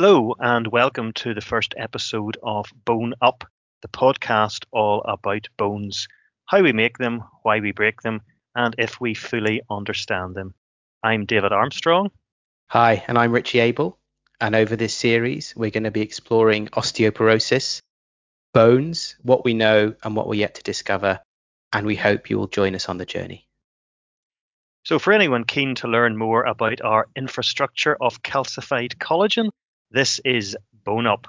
[0.00, 3.42] Hello, and welcome to the first episode of Bone Up,
[3.82, 6.06] the podcast all about bones,
[6.46, 8.22] how we make them, why we break them,
[8.54, 10.54] and if we fully understand them.
[11.02, 12.12] I'm David Armstrong.
[12.68, 13.98] Hi, and I'm Richie Abel.
[14.40, 17.80] And over this series, we're going to be exploring osteoporosis,
[18.54, 21.18] bones, what we know and what we're yet to discover.
[21.72, 23.48] And we hope you will join us on the journey.
[24.84, 29.50] So, for anyone keen to learn more about our infrastructure of calcified collagen,
[29.90, 31.26] this is Bone Up.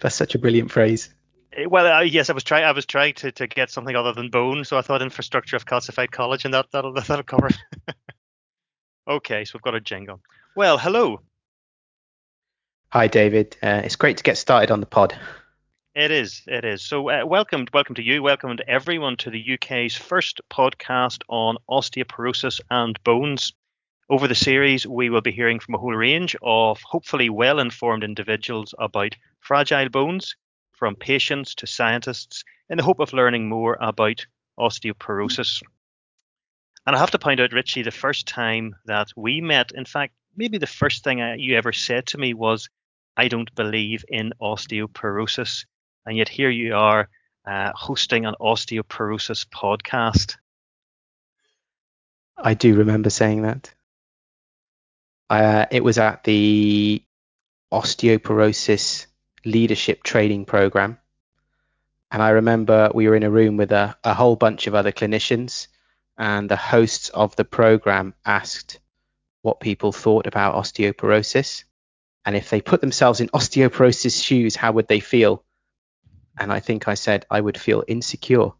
[0.00, 1.12] That's such a brilliant phrase.
[1.64, 2.64] Well, uh, yes, I was trying.
[2.64, 5.64] I was trying to, to get something other than bone, so I thought infrastructure of
[5.64, 6.52] calcified collagen.
[6.52, 7.94] That that'll that'll cover it.
[9.08, 10.20] okay, so we've got a jingle.
[10.54, 11.20] Well, hello.
[12.90, 13.56] Hi, David.
[13.62, 15.18] Uh, it's great to get started on the pod.
[15.94, 16.42] It is.
[16.46, 16.82] It is.
[16.82, 18.22] So, uh, welcome, welcome to you.
[18.22, 23.54] Welcome to everyone to the UK's first podcast on osteoporosis and bones.
[24.10, 28.74] Over the series, we will be hearing from a whole range of hopefully well-informed individuals
[28.78, 30.36] about fragile bones,
[30.76, 34.26] from patients to scientists in the hope of learning more about
[34.58, 35.62] osteoporosis.
[36.86, 40.14] And I have to point out, Richie, the first time that we met, in fact,
[40.36, 42.68] maybe the first thing you ever said to me was,
[43.16, 45.64] I don't believe in osteoporosis.
[46.04, 47.08] And yet here you are
[47.46, 50.36] uh, hosting an osteoporosis podcast.
[52.36, 53.72] I do remember saying that.
[55.28, 57.02] Uh, it was at the
[57.72, 59.06] osteoporosis
[59.46, 60.98] leadership training program.
[62.10, 64.92] And I remember we were in a room with a, a whole bunch of other
[64.92, 65.68] clinicians,
[66.18, 68.78] and the hosts of the program asked
[69.42, 71.64] what people thought about osteoporosis.
[72.24, 75.44] And if they put themselves in osteoporosis shoes, how would they feel?
[76.38, 78.50] And I think I said I would feel insecure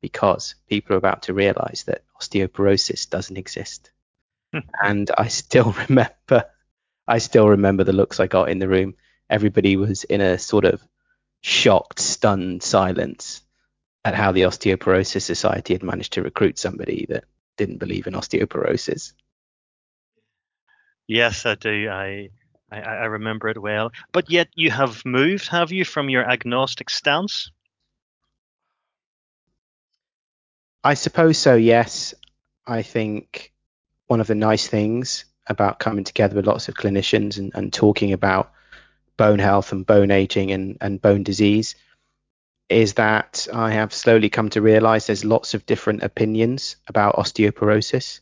[0.00, 3.90] because people are about to realize that osteoporosis doesn't exist.
[4.54, 4.60] Hmm.
[4.80, 6.44] and I still remember
[7.08, 8.94] I still remember the looks I got in the room
[9.28, 10.82] everybody was in a sort of
[11.42, 13.42] shocked, stunned silence
[14.04, 17.24] at how the Osteoporosis Society had managed to recruit somebody that
[17.56, 19.12] didn't believe in osteoporosis.
[21.06, 21.88] Yes, I do.
[21.88, 22.30] I,
[22.70, 23.92] I, I remember it well.
[24.12, 27.50] But yet you have moved, have you, from your agnostic stance?
[30.82, 31.54] I suppose so.
[31.54, 32.14] Yes.
[32.66, 33.52] I think
[34.06, 38.12] one of the nice things about coming together with lots of clinicians and, and talking
[38.12, 38.52] about
[39.16, 41.74] bone health and bone aging and, and bone disease
[42.68, 48.20] is that I have slowly come to realize there's lots of different opinions about osteoporosis.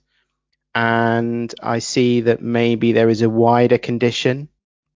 [0.74, 4.48] And I see that maybe there is a wider condition,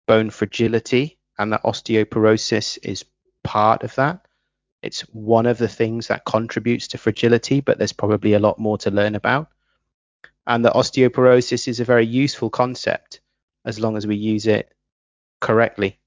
[0.06, 3.04] bone fragility, and that osteoporosis is
[3.42, 4.26] part of that.
[4.82, 8.78] It's one of the things that contributes to fragility, but there's probably a lot more
[8.78, 9.48] to learn about.
[10.46, 13.20] And that osteoporosis is a very useful concept
[13.64, 14.72] as long as we use it
[15.40, 15.98] correctly.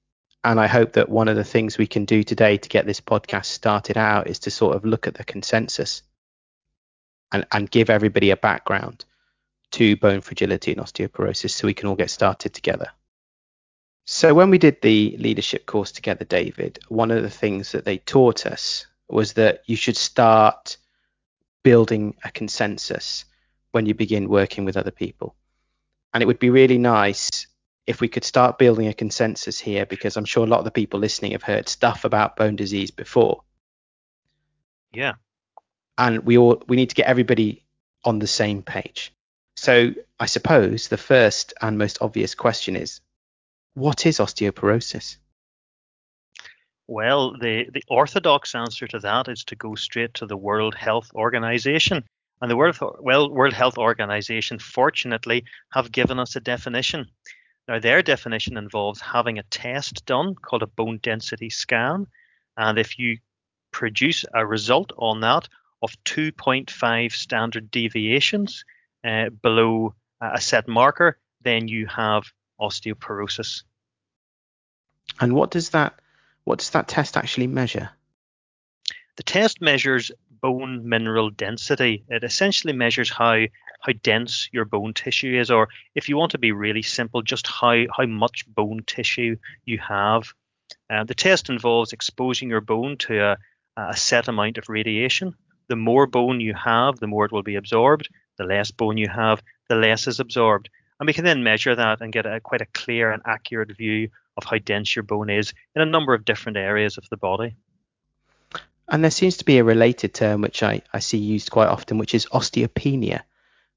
[0.42, 3.00] And I hope that one of the things we can do today to get this
[3.00, 6.02] podcast started out is to sort of look at the consensus
[7.30, 9.04] and, and give everybody a background
[9.72, 12.88] to bone fragility and osteoporosis so we can all get started together.
[14.06, 17.98] So, when we did the leadership course together, David, one of the things that they
[17.98, 20.78] taught us was that you should start
[21.62, 23.24] building a consensus
[23.70, 25.36] when you begin working with other people.
[26.12, 27.46] And it would be really nice
[27.86, 30.70] if we could start building a consensus here, because I'm sure a lot of the
[30.70, 33.42] people listening have heard stuff about bone disease before.
[34.92, 35.14] Yeah.
[35.98, 37.64] And we all we need to get everybody
[38.04, 39.12] on the same page.
[39.56, 43.00] So I suppose the first and most obvious question is,
[43.74, 45.16] what is osteoporosis?
[46.86, 51.10] Well, the, the orthodox answer to that is to go straight to the World Health
[51.14, 52.02] Organization.
[52.40, 57.06] And the World, well, World Health Organization, fortunately, have given us a definition.
[57.70, 62.08] Now, their definition involves having a test done called a bone density scan.
[62.56, 63.18] And if you
[63.70, 65.48] produce a result on that
[65.80, 68.64] of 2.5 standard deviations
[69.04, 72.24] uh, below a set marker, then you have
[72.60, 73.62] osteoporosis.
[75.20, 75.94] And what does that
[76.42, 77.90] what does that test actually measure?
[79.14, 82.04] The test measures bone mineral density.
[82.08, 83.46] It essentially measures how
[83.82, 87.46] how dense your bone tissue is, or if you want to be really simple, just
[87.46, 90.32] how how much bone tissue you have.
[90.88, 93.36] Uh, the test involves exposing your bone to a,
[93.76, 95.34] a set amount of radiation.
[95.70, 98.08] the more bone you have, the more it will be absorbed.
[98.36, 100.68] The less bone you have, the less is absorbed.
[100.98, 104.10] And we can then measure that and get a, quite a clear and accurate view
[104.36, 107.56] of how dense your bone is in a number of different areas of the body.
[108.90, 111.96] And there seems to be a related term which I, I see used quite often,
[111.96, 113.22] which is osteopenia.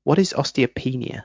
[0.03, 1.23] What is osteopenia?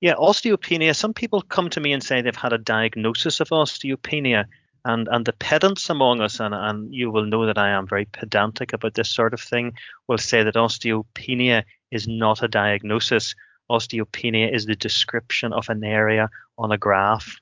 [0.00, 0.94] Yeah, osteopenia.
[0.94, 4.46] Some people come to me and say they've had a diagnosis of osteopenia,
[4.84, 8.04] and and the pedants among us, and, and you will know that I am very
[8.04, 9.72] pedantic about this sort of thing,
[10.06, 13.34] will say that osteopenia is not a diagnosis.
[13.70, 17.40] Osteopenia is the description of an area on a graph.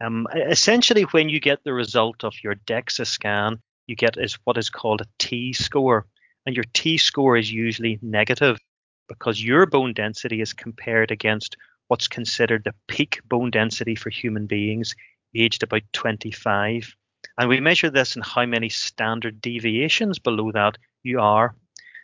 [0.00, 4.58] Um, essentially, when you get the result of your DEXA scan, you get is what
[4.58, 6.06] is called a T score,
[6.44, 8.58] and your T score is usually negative
[9.08, 11.56] because your bone density is compared against
[11.88, 14.94] what's considered the peak bone density for human beings
[15.34, 16.96] aged about 25.
[17.38, 21.54] And we measure this in how many standard deviations below that you are.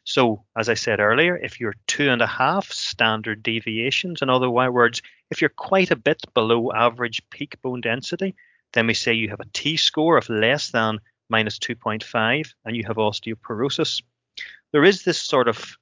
[0.04, 4.50] So, as I said earlier, if you're two and a half standard deviations, in other
[4.50, 5.00] words,
[5.30, 8.34] if you're quite a bit below average peak bone density,
[8.72, 10.98] then we say you have a T score of less than
[11.32, 14.02] minus 2.5 and you have osteoporosis.
[14.72, 15.76] There is this sort of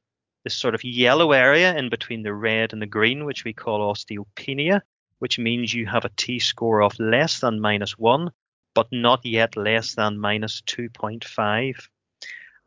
[0.44, 3.92] this sort of yellow area in between the red and the green, which we call
[3.92, 4.80] osteopenia,
[5.18, 8.30] which means you have a T score of less than minus 1,
[8.74, 11.74] but not yet less than minus 2.5.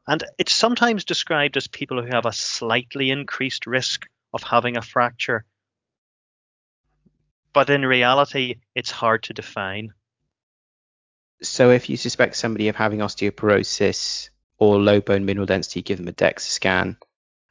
[0.05, 4.81] And it's sometimes described as people who have a slightly increased risk of having a
[4.81, 5.45] fracture.
[7.53, 9.93] But in reality, it's hard to define.
[11.41, 16.07] So if you suspect somebody of having osteoporosis or low bone mineral density, give them
[16.07, 16.97] a DEXA scan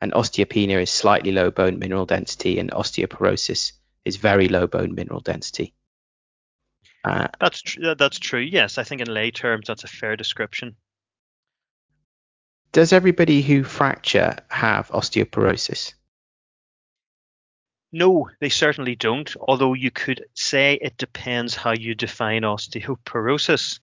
[0.02, 3.72] and osteopenia is slightly low bone mineral density, and osteoporosis
[4.04, 5.74] is very low bone mineral density.
[7.04, 8.40] Uh, that's tr- that's true.
[8.40, 10.74] Yes, I think in lay terms that's a fair description.
[12.72, 15.94] Does everybody who fracture have osteoporosis?
[17.92, 19.34] No, they certainly don't.
[19.40, 23.80] Although you could say it depends how you define osteoporosis.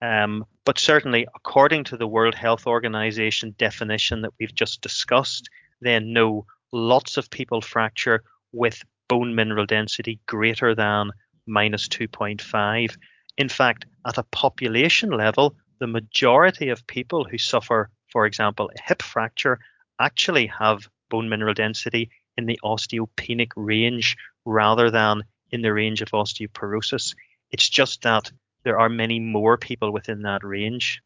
[0.00, 5.50] Um, but certainly, according to the World Health Organization definition that we've just discussed,
[5.82, 8.22] then no, lots of people fracture
[8.52, 11.10] with bone mineral density greater than
[11.46, 12.96] minus 2.5.
[13.36, 18.82] In fact, at a population level, the majority of people who suffer, for example, a
[18.82, 19.58] hip fracture
[19.98, 26.10] actually have bone mineral density in the osteopenic range rather than in the range of
[26.10, 27.14] osteoporosis.
[27.50, 28.30] It's just that
[28.62, 31.02] there are many more people within that range.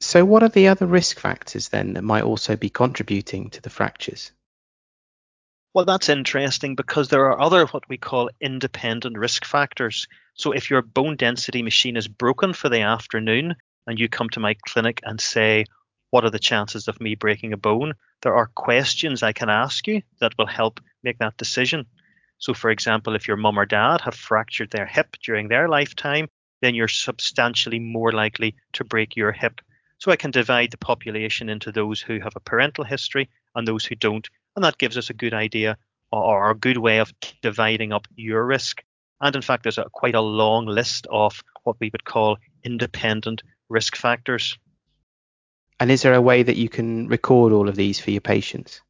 [0.00, 3.70] So, what are the other risk factors then that might also be contributing to the
[3.70, 4.32] fractures?
[5.72, 10.06] Well, that's interesting because there are other what we call independent risk factors.
[10.34, 13.56] So, if your bone density machine is broken for the afternoon
[13.86, 15.64] and you come to my clinic and say,
[16.14, 17.94] What are the chances of me breaking a bone?
[18.22, 21.86] There are questions I can ask you that will help make that decision.
[22.38, 26.28] So, for example, if your mum or dad have fractured their hip during their lifetime,
[26.62, 29.60] then you're substantially more likely to break your hip.
[29.98, 33.84] So, I can divide the population into those who have a parental history and those
[33.84, 34.30] who don't.
[34.54, 35.76] And that gives us a good idea
[36.12, 37.12] or a good way of
[37.42, 38.84] dividing up your risk.
[39.20, 43.42] And in fact, there's a, quite a long list of what we would call independent
[43.68, 44.56] risk factors.
[45.80, 48.80] And is there a way that you can record all of these for your patients?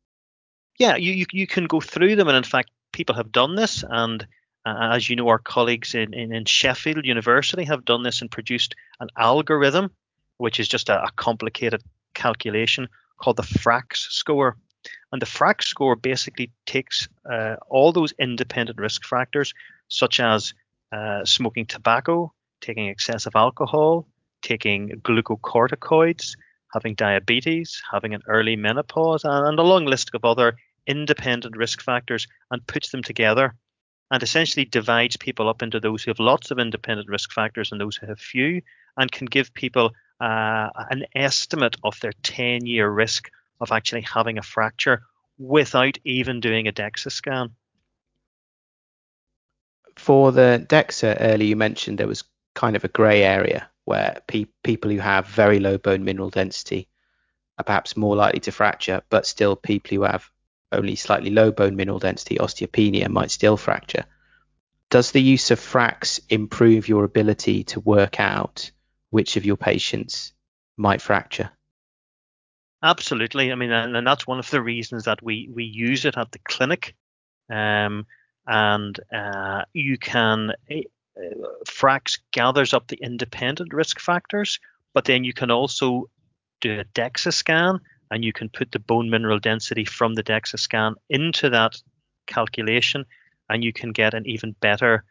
[0.79, 2.29] Yeah, you, you, you can go through them.
[2.29, 4.27] And in fact, people have done this, and
[4.67, 8.31] uh, as you know, our colleagues in, in, in, Sheffield University have done this and
[8.31, 9.91] produced an algorithm,
[10.39, 11.83] which is just a, a complicated
[12.15, 14.57] calculation called the FRAX score.
[15.13, 19.55] And the FRAX score basically takes uh, all those independent risk factors,
[19.89, 20.55] such as
[20.93, 24.07] uh, smoking tobacco, taking excessive alcohol,
[24.43, 26.37] taking glucocorticoids,
[26.75, 31.83] having diabetes, having an early menopause, and, and a long list of other independent risk
[31.83, 33.55] factors and puts them together
[34.11, 37.81] and essentially divides people up into those who have lots of independent risk factors and
[37.81, 38.61] those who have few
[38.97, 44.39] and can give people uh, an estimate of their 10 year risk of actually having
[44.39, 45.03] a fracture
[45.39, 47.51] without even doing a DEXA scan.
[49.97, 54.47] For the DEXA earlier, you mentioned there was kind of a grey area where pe-
[54.63, 56.89] people who have very low bone mineral density
[57.59, 60.29] are perhaps more likely to fracture, but still people who have
[60.73, 64.05] only slightly low bone mineral density osteopenia might still fracture.
[64.91, 68.71] Does the use of FRAX improve your ability to work out
[69.11, 70.33] which of your patients
[70.77, 71.51] might fracture?
[72.83, 73.51] Absolutely.
[73.51, 76.33] I mean, and, and that's one of the reasons that we we use it at
[76.33, 76.95] the clinic.
[77.51, 78.07] Um,
[78.47, 80.53] and uh, you can
[81.17, 84.59] uh, FRAX gathers up the independent risk factors,
[84.93, 86.09] But then you can also
[86.61, 87.81] do a DEXA scan
[88.11, 91.77] and you can put the bone mineral density from the DEXA scan into that
[92.27, 93.05] calculation
[93.49, 95.05] and you can get an even better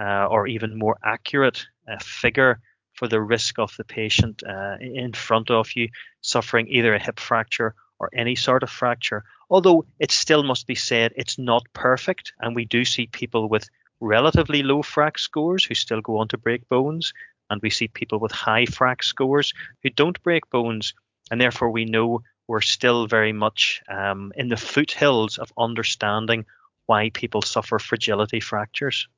[0.00, 2.60] uh, or even more accurate uh, figure
[2.94, 5.88] for the risk of the patient uh, in front of you
[6.22, 9.24] suffering either a hip fracture or any sort of fracture.
[9.48, 13.68] Although it still must be said it's not perfect, and we do see people with
[14.00, 17.12] relatively low FRAX scores who still go on to break bones,
[17.50, 20.94] and we see people with high FRAX scores who don't break bones,
[21.30, 26.44] and therefore we know we're still very much um, in the foothills of understanding
[26.86, 29.08] why people suffer fragility fractures.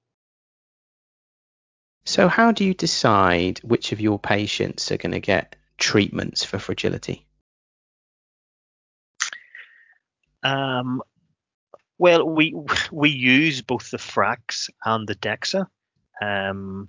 [2.04, 6.58] So, how do you decide which of your patients are going to get treatments for
[6.58, 7.26] fragility?
[10.42, 11.02] Um,
[11.98, 12.54] well, we
[12.90, 15.66] we use both the FRAX and the DEXA.
[16.22, 16.88] Um,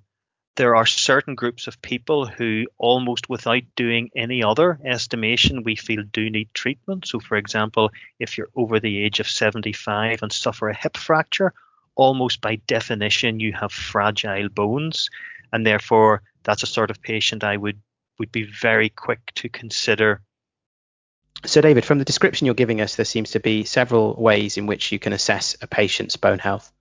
[0.56, 6.04] there are certain groups of people who almost without doing any other estimation we feel
[6.12, 7.08] do need treatment.
[7.08, 11.54] So for example, if you're over the age of 75 and suffer a hip fracture,
[11.96, 15.10] almost by definition you have fragile bones
[15.52, 17.80] and therefore that's a sort of patient I would
[18.20, 20.22] would be very quick to consider
[21.46, 24.66] so, David, from the description you're giving us, there seems to be several ways in
[24.66, 26.72] which you can assess a patient's bone health,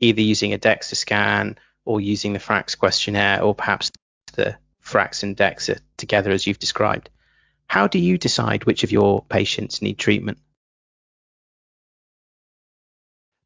[0.00, 3.90] either using a DEXA scan or using the FRAX questionnaire, or perhaps
[4.34, 7.08] the FRAX and DEXA together as you've described.
[7.66, 10.38] How do you decide which of your patients need treatment?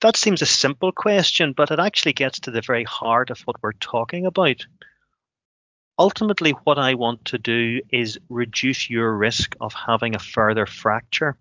[0.00, 3.62] That seems a simple question, but it actually gets to the very heart of what
[3.62, 4.67] we're talking about
[5.99, 11.37] ultimately what I want to do is reduce your risk of having a further fracture.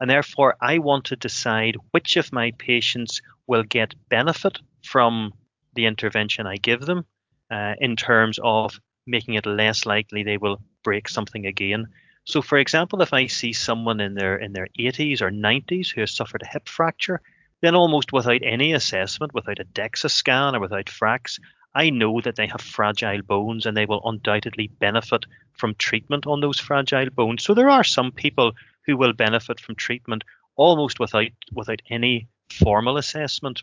[0.00, 5.32] And therefore, I want to decide which of my patients will get benefit from
[5.74, 7.04] the intervention I give them
[7.50, 11.88] uh, in terms of making it less likely they will break something again.
[12.24, 16.00] So, for example, if I see someone in their in their 80s or 90s who
[16.00, 17.20] has suffered a hip fracture,
[17.60, 21.38] then almost without any assessment, without a DEXA scan or without FRAX,
[21.74, 26.40] I know that they have fragile bones and they will undoubtedly benefit from treatment on
[26.40, 27.44] those fragile bones.
[27.44, 28.52] So there are some people
[28.86, 30.24] who will benefit from treatment
[30.56, 33.62] almost without without any formal assessment.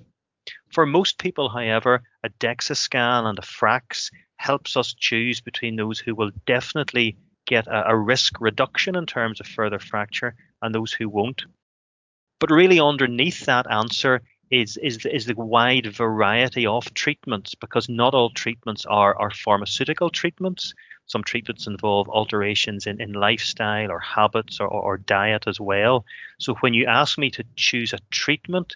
[0.72, 6.00] For most people, however, a DEXA scan and a FRAX helps us choose between those
[6.00, 10.94] who will definitely get a, a risk reduction in terms of further fracture and those
[10.94, 11.44] who won't.
[12.40, 18.14] But really, underneath that answer is is is the wide variety of treatments because not
[18.14, 20.74] all treatments are are pharmaceutical treatments.
[21.06, 26.06] Some treatments involve alterations in, in lifestyle or habits or, or diet as well.
[26.38, 28.76] So when you ask me to choose a treatment,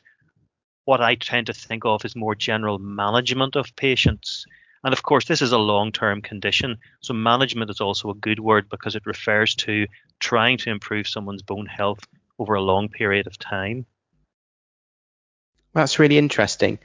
[0.86, 4.46] what I tend to think of is more general management of patients.
[4.84, 6.78] And of course, this is a long term condition.
[7.02, 9.86] So, management is also a good word because it refers to
[10.20, 12.00] trying to improve someone's bone health
[12.40, 13.86] over a long period of time.
[15.74, 16.80] That's really interesting.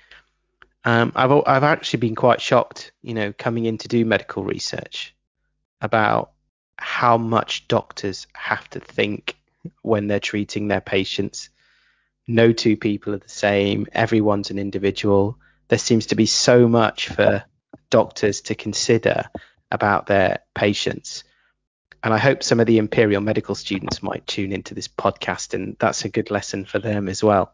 [0.84, 5.14] Um, I've I've actually been quite shocked, you know, coming in to do medical research
[5.80, 6.30] about
[6.78, 9.36] how much doctors have to think
[9.82, 11.48] when they're treating their patients.
[12.28, 13.86] No two people are the same.
[13.92, 15.38] Everyone's an individual.
[15.68, 17.44] There seems to be so much for
[17.90, 19.24] doctors to consider
[19.70, 21.24] about their patients.
[22.02, 25.76] And I hope some of the Imperial medical students might tune into this podcast, and
[25.80, 27.52] that's a good lesson for them as well.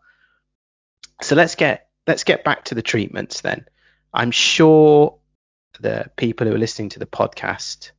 [1.23, 3.67] So let's get let's get back to the treatments then.
[4.12, 5.19] I'm sure
[5.81, 7.93] the people who are listening to the podcast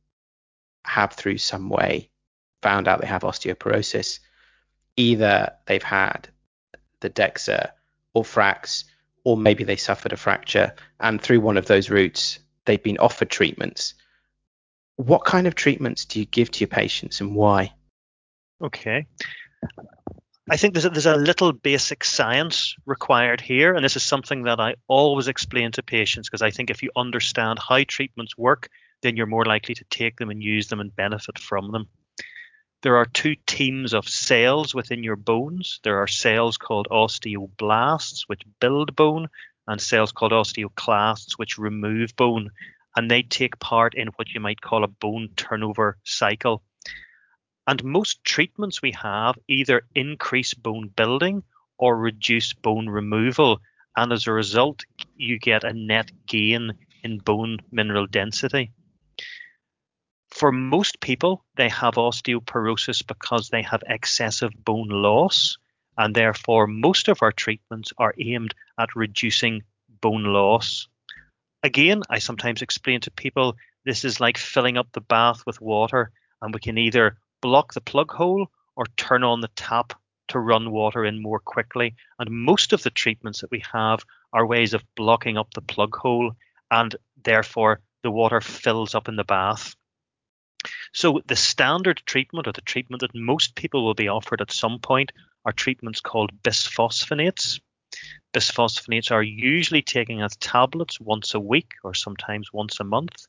[0.84, 2.10] have through some way
[2.62, 4.20] found out they have osteoporosis.
[4.96, 6.28] Either they've had
[7.00, 7.70] the DEXA
[8.14, 8.84] or FRAX,
[9.24, 13.28] or maybe they suffered a fracture, and through one of those routes, they've been offered
[13.28, 13.94] treatments.
[14.96, 17.72] What kind of treatments do you give to your patients and why?
[18.62, 19.06] Okay.
[20.50, 24.42] I think there's a, there's a little basic science required here, and this is something
[24.42, 28.68] that I always explain to patients because I think if you understand how treatments work,
[29.00, 31.88] then you're more likely to take them and use them and benefit from them.
[32.82, 35.80] There are two teams of cells within your bones.
[35.82, 39.28] There are cells called osteoblasts, which build bone,
[39.66, 42.50] and cells called osteoclasts, which remove bone,
[42.94, 46.62] and they take part in what you might call a bone turnover cycle.
[47.66, 51.42] And most treatments we have either increase bone building
[51.78, 53.60] or reduce bone removal.
[53.96, 54.84] And as a result,
[55.16, 58.72] you get a net gain in bone mineral density.
[60.30, 65.58] For most people, they have osteoporosis because they have excessive bone loss.
[65.96, 69.62] And therefore, most of our treatments are aimed at reducing
[70.00, 70.88] bone loss.
[71.62, 76.10] Again, I sometimes explain to people this is like filling up the bath with water,
[76.42, 79.92] and we can either block the plug hole or turn on the tap
[80.28, 81.94] to run water in more quickly.
[82.18, 85.94] And most of the treatments that we have are ways of blocking up the plug
[85.94, 86.32] hole,
[86.70, 89.76] and therefore the water fills up in the bath.
[90.94, 94.78] So the standard treatment or the treatment that most people will be offered at some
[94.78, 95.12] point
[95.44, 97.60] are treatments called bisphosphonates.
[98.32, 103.26] Bisphosphonates are usually taken as tablets once a week or sometimes once a month.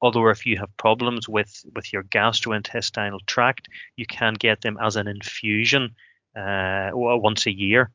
[0.00, 4.96] Although if you have problems with, with your gastrointestinal tract, you can get them as
[4.96, 5.94] an infusion
[6.36, 7.90] uh, once a year.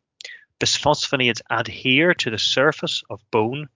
[0.59, 3.69] Bisphosphonates adhere to the surface of bone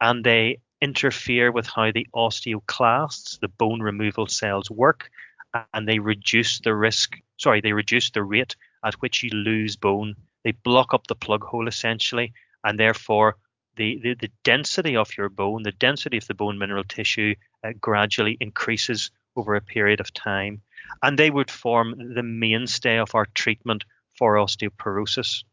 [0.00, 5.10] and they interfere with how the osteoclasts, the bone removal cells, work,
[5.72, 7.16] and they reduce the risk.
[7.38, 10.14] Sorry, they reduce the rate at which you lose bone.
[10.44, 12.32] They block up the plug hole essentially,
[12.64, 13.36] and therefore
[13.76, 17.72] the, the, the density of your bone, the density of the bone mineral tissue, uh,
[17.80, 20.62] gradually increases over a period of time,
[21.02, 23.84] and they would form the mainstay of our treatment
[24.18, 25.44] for osteoporosis.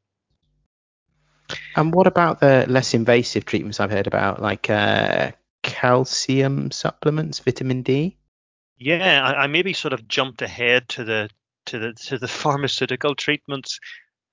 [1.76, 5.32] And what about the less invasive treatments I've heard about, like uh,
[5.64, 8.18] calcium supplements, vitamin D?
[8.78, 11.30] Yeah, I, I, maybe sort of jumped ahead to the
[11.66, 13.80] to the to the pharmaceutical treatments.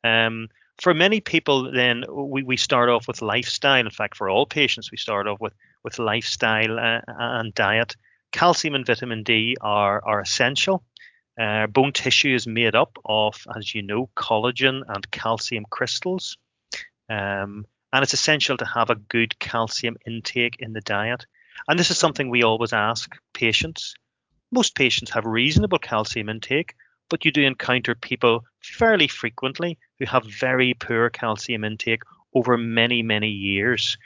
[0.05, 3.80] Um, for many people, then we, we start off with lifestyle.
[3.80, 7.97] In fact, for all patients, we start off with with lifestyle uh, and diet.
[8.33, 10.83] Calcium and vitamin D are are essential.
[11.40, 16.38] Uh, bone tissue is made up of, as you know, collagen and calcium crystals.
[17.11, 21.26] Um, and it's essential to have a good calcium intake in the diet.
[21.68, 23.95] And this is something we always ask patients.
[24.50, 26.75] Most patients have reasonable calcium intake,
[27.11, 32.03] but you do encounter people fairly frequently who have very poor calcium intake
[32.35, 33.97] over many, many years.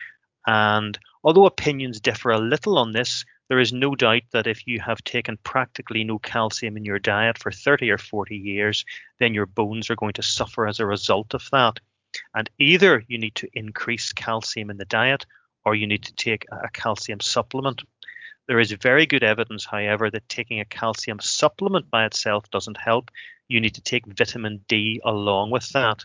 [0.46, 4.78] And although opinions differ a little on this, there is no doubt that if you
[4.80, 8.84] have taken practically no calcium in your diet for 30 or 40 years,
[9.18, 11.80] then your bones are going to suffer as a result of that.
[12.34, 15.26] And either you need to increase calcium in the diet
[15.64, 17.82] or you need to take a calcium supplement.
[18.46, 23.10] There is very good evidence, however, that taking a calcium supplement by itself doesn't help.
[23.50, 26.04] You need to take vitamin D along with that.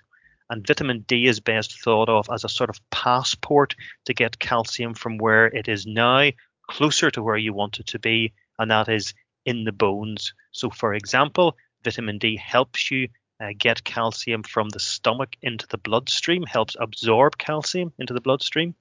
[0.49, 4.95] And vitamin D is best thought of as a sort of passport to get calcium
[4.95, 6.31] from where it is now
[6.67, 9.13] closer to where you want it to be, and that is
[9.45, 10.33] in the bones.
[10.53, 15.77] So, for example, vitamin D helps you uh, get calcium from the stomach into the
[15.77, 18.73] bloodstream, helps absorb calcium into the bloodstream.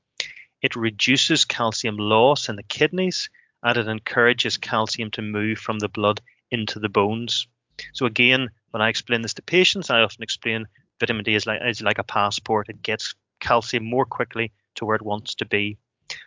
[0.62, 3.28] It reduces calcium loss in the kidneys,
[3.62, 7.46] and it encourages calcium to move from the blood into the bones.
[7.92, 10.66] So, again, when I explain this to patients, I often explain
[11.00, 12.68] vitamin D is like, is like a passport.
[12.68, 15.78] It gets calcium more quickly to where it wants to be.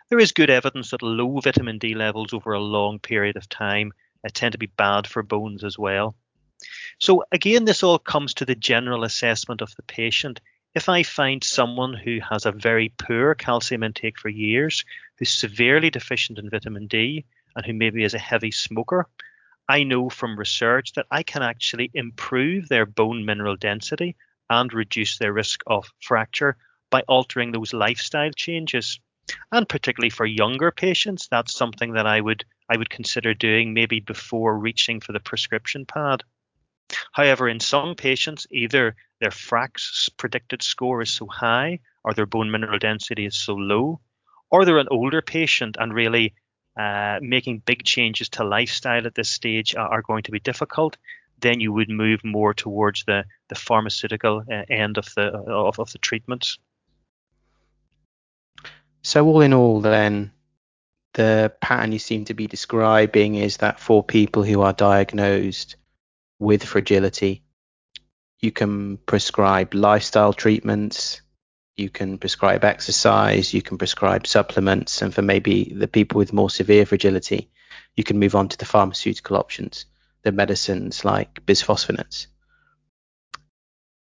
[0.08, 3.92] There is good evidence that low vitamin D levels over a long period of time
[4.24, 6.16] uh, tend to be bad for bones as well.
[6.98, 10.40] So, again, this all comes to the general assessment of the patient.
[10.74, 14.84] If I find someone who has a very poor calcium intake for years,
[15.18, 19.06] who's severely deficient in vitamin D, and who maybe is a heavy smoker,
[19.68, 24.16] I know from research that I can actually improve their bone mineral density
[24.48, 26.56] and reduce their risk of fracture
[26.90, 28.98] by altering those lifestyle changes
[29.52, 34.00] and particularly for younger patients, that's something that I would I would consider doing maybe
[34.00, 36.24] before reaching for the prescription pad.
[37.12, 42.50] However, in some patients, either their FRAX predicted score is so high or their bone
[42.50, 44.00] mineral density is so low,
[44.50, 46.34] or they're an older patient and really
[46.78, 50.96] uh, making big changes to lifestyle at this stage are, are, going to be difficult,
[51.40, 55.90] then you would move more towards the, the pharmaceutical uh, end of the of, of
[55.90, 56.58] the treatments.
[59.02, 60.32] So all in all, then
[61.14, 65.76] the pattern you seem to be describing is that for people who are diagnosed
[66.38, 67.42] with fragility,
[68.40, 71.22] you can prescribe lifestyle treatments,
[71.78, 76.50] you can prescribe exercise, you can prescribe supplements, and for maybe the people with more
[76.50, 77.50] severe fragility,
[77.96, 79.86] you can move on to the pharmaceutical options,
[80.22, 82.26] the medicines like bisphosphonates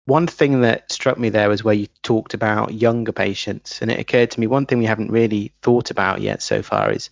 [0.07, 3.99] one thing that struck me there was where you talked about younger patients, and it
[3.99, 7.11] occurred to me one thing we haven't really thought about yet so far is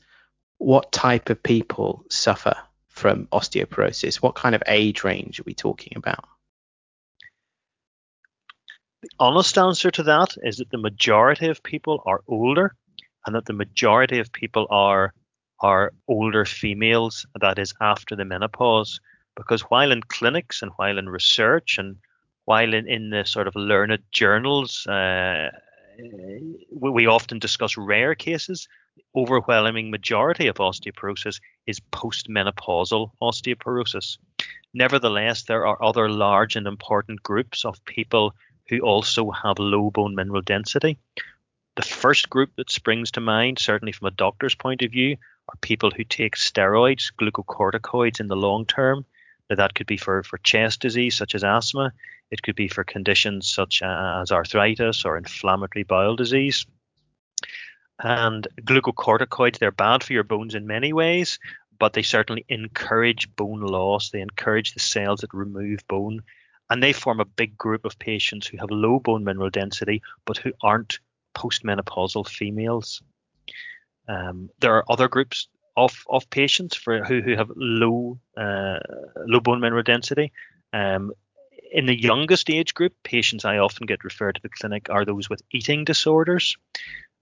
[0.59, 2.55] what type of people suffer
[2.89, 4.17] from osteoporosis?
[4.17, 6.25] What kind of age range are we talking about?
[9.03, 12.77] The honest answer to that is that the majority of people are older,
[13.27, 15.13] and that the majority of people are
[15.59, 17.27] are older females.
[17.41, 19.01] That is after the menopause,
[19.37, 21.97] because while in clinics and while in research and
[22.45, 25.51] while in, in the sort of learned journals, uh,
[26.71, 28.69] we, we often discuss rare cases.
[29.15, 34.19] overwhelming majority of osteoporosis is postmenopausal osteoporosis.
[34.75, 38.35] Nevertheless, there are other large and important groups of people
[38.69, 40.99] who also have low bone mineral density.
[41.77, 45.17] The first group that springs to mind, certainly from a doctor's point of view,
[45.49, 49.05] are people who take steroids, glucocorticoids in the long term.
[49.49, 51.93] Now, that could be for, for chest disease such as asthma.
[52.31, 56.65] It could be for conditions such as arthritis or inflammatory bowel disease.
[57.99, 61.39] And glucocorticoids, they're bad for your bones in many ways,
[61.79, 64.11] but they certainly encourage bone loss.
[64.11, 66.23] They encourage the cells that remove bone.
[66.73, 70.39] And they form a big group of patients who have low bone mineral density, but
[70.39, 71.01] who aren't
[71.37, 73.03] postmenopausal females.
[74.09, 78.79] Um, there are other groups of, of patients for who, who have low uh,
[79.27, 80.33] low bone mineral density.
[80.73, 81.13] Um,
[81.71, 85.29] in the youngest age group, patients I often get referred to the clinic are those
[85.29, 86.57] with eating disorders.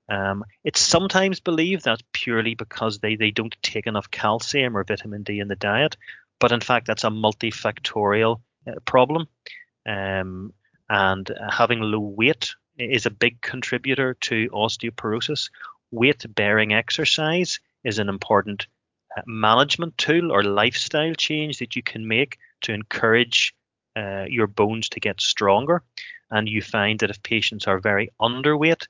[0.08, 5.24] Um, it's sometimes believed that purely because they, they don't take enough calcium or vitamin
[5.24, 5.96] D in the diet,
[6.38, 8.42] but in fact, that's a multifactorial
[8.84, 9.28] problem.
[9.86, 10.52] Um,
[10.88, 15.50] and having low weight is a big contributor to osteoporosis.
[15.90, 18.66] Weight bearing exercise is an important
[19.16, 23.54] uh, management tool or lifestyle change that you can make to encourage
[23.96, 25.82] uh, your bones to get stronger.
[26.30, 28.86] And you find that if patients are very underweight,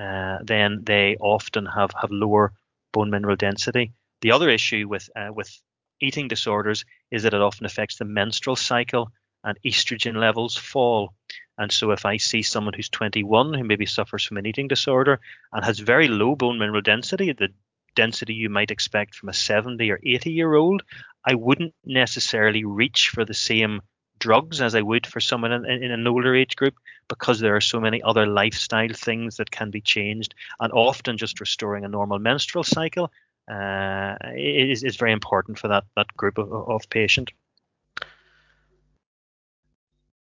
[0.00, 2.52] uh, then they often have, have lower
[2.92, 3.92] bone mineral density.
[4.22, 5.60] The other issue with uh, with
[6.00, 9.12] eating disorders is that it often affects the menstrual cycle
[9.44, 11.14] and estrogen levels fall.
[11.58, 15.20] And so if I see someone who's 21 who maybe suffers from an eating disorder
[15.52, 17.48] and has very low bone mineral density, the
[17.94, 20.82] density you might expect from a 70 or 80 year old,
[21.24, 23.82] I wouldn't necessarily reach for the same
[24.18, 26.74] drugs as I would for someone in, in, an older age group
[27.08, 30.34] because there are so many other lifestyle things that can be changed.
[30.60, 33.10] And often just restoring a normal menstrual cycle
[33.50, 37.32] uh, is, is very important for that, that group of, of patient.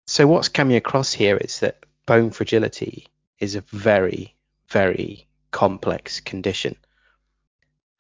[0.07, 3.07] So what's coming across here is that bone fragility
[3.39, 4.35] is a very,
[4.69, 6.77] very complex condition.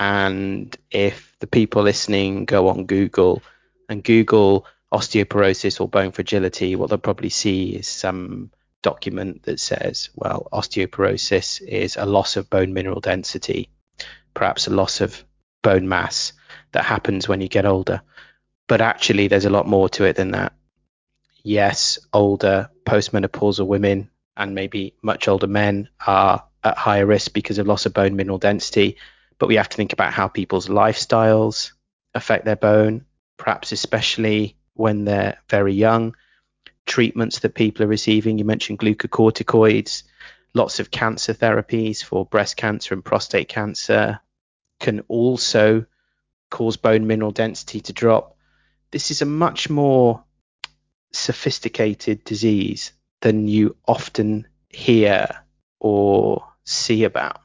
[0.00, 3.42] And if the people listening go on Google
[3.88, 8.50] and Google osteoporosis or bone fragility, what they'll probably see is some
[8.82, 13.68] document that says, well, osteoporosis is a loss of bone mineral density,
[14.34, 15.24] perhaps a loss of
[15.62, 16.32] bone mass
[16.72, 18.02] that happens when you get older.
[18.66, 20.52] But actually, there's a lot more to it than that.
[21.42, 27.66] Yes, older postmenopausal women and maybe much older men are at higher risk because of
[27.66, 28.96] loss of bone mineral density,
[29.38, 31.72] but we have to think about how people's lifestyles
[32.14, 33.04] affect their bone,
[33.36, 36.14] perhaps especially when they're very young,
[36.86, 38.38] treatments that people are receiving.
[38.38, 40.04] You mentioned glucocorticoids,
[40.54, 44.20] lots of cancer therapies for breast cancer and prostate cancer
[44.78, 45.84] can also
[46.50, 48.36] cause bone mineral density to drop.
[48.90, 50.22] This is a much more
[51.12, 55.28] sophisticated disease than you often hear
[55.80, 57.40] or see about.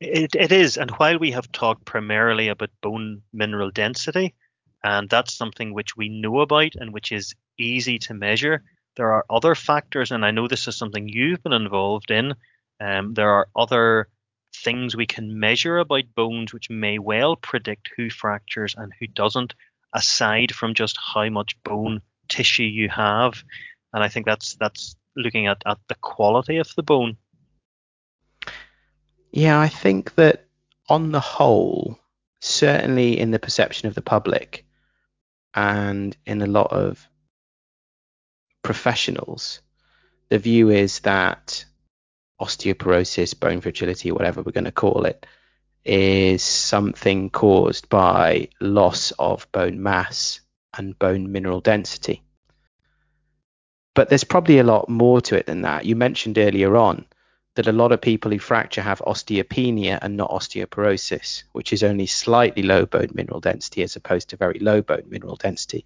[0.00, 0.76] It, it is.
[0.76, 4.34] And while we have talked primarily about bone mineral density,
[4.82, 8.62] and that's something which we know about and which is easy to measure.
[8.96, 12.34] There are other factors, and I know this is something you've been involved in.
[12.80, 14.08] Um, there are other
[14.54, 19.54] things we can measure about bones which may well predict who fractures and who doesn't,
[19.94, 23.42] aside from just how much bone tissue you have.
[23.92, 27.16] And I think that's that's looking at, at the quality of the bone.
[29.30, 30.46] Yeah, I think that
[30.88, 31.98] on the whole,
[32.40, 34.66] certainly in the perception of the public,
[35.54, 37.06] and in a lot of
[38.62, 39.60] professionals,
[40.28, 41.64] the view is that
[42.40, 45.26] osteoporosis, bone fragility, whatever we're going to call it,
[45.84, 50.40] is something caused by loss of bone mass
[50.76, 52.22] and bone mineral density.
[53.94, 55.84] But there's probably a lot more to it than that.
[55.84, 57.04] You mentioned earlier on
[57.54, 62.06] that a lot of people who fracture have osteopenia and not osteoporosis, which is only
[62.06, 65.84] slightly low bone mineral density as opposed to very low bone mineral density,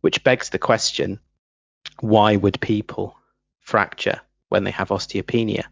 [0.00, 1.20] which begs the question
[2.00, 3.16] why would people
[3.60, 5.64] fracture when they have osteopenia?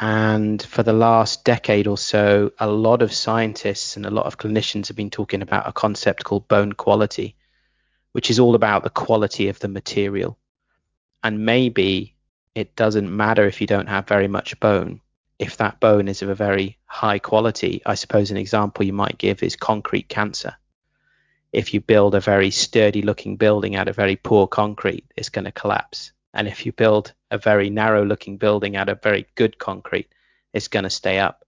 [0.00, 4.38] And for the last decade or so, a lot of scientists and a lot of
[4.38, 7.36] clinicians have been talking about a concept called bone quality,
[8.12, 10.36] which is all about the quality of the material.
[11.22, 12.14] And maybe
[12.54, 15.00] it doesn't matter if you don't have very much bone.
[15.38, 19.18] If that bone is of a very high quality, I suppose an example you might
[19.18, 20.54] give is concrete cancer.
[21.52, 25.44] If you build a very sturdy looking building out of very poor concrete, it's going
[25.44, 26.12] to collapse.
[26.32, 30.08] And if you build a very narrow looking building out of very good concrete,
[30.52, 31.44] is going to stay up.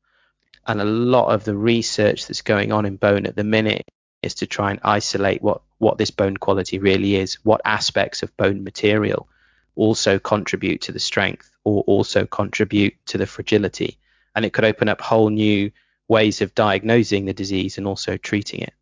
[0.67, 3.87] And a lot of the research that's going on in bone at the minute
[4.23, 8.37] is to try and isolate what, what this bone quality really is, what aspects of
[8.37, 9.29] bone material
[9.77, 13.99] also contribute to the strength or also contribute to the fragility.
[14.35, 15.71] And it could open up whole new
[16.09, 18.75] ways of diagnosing the disease and also treating it.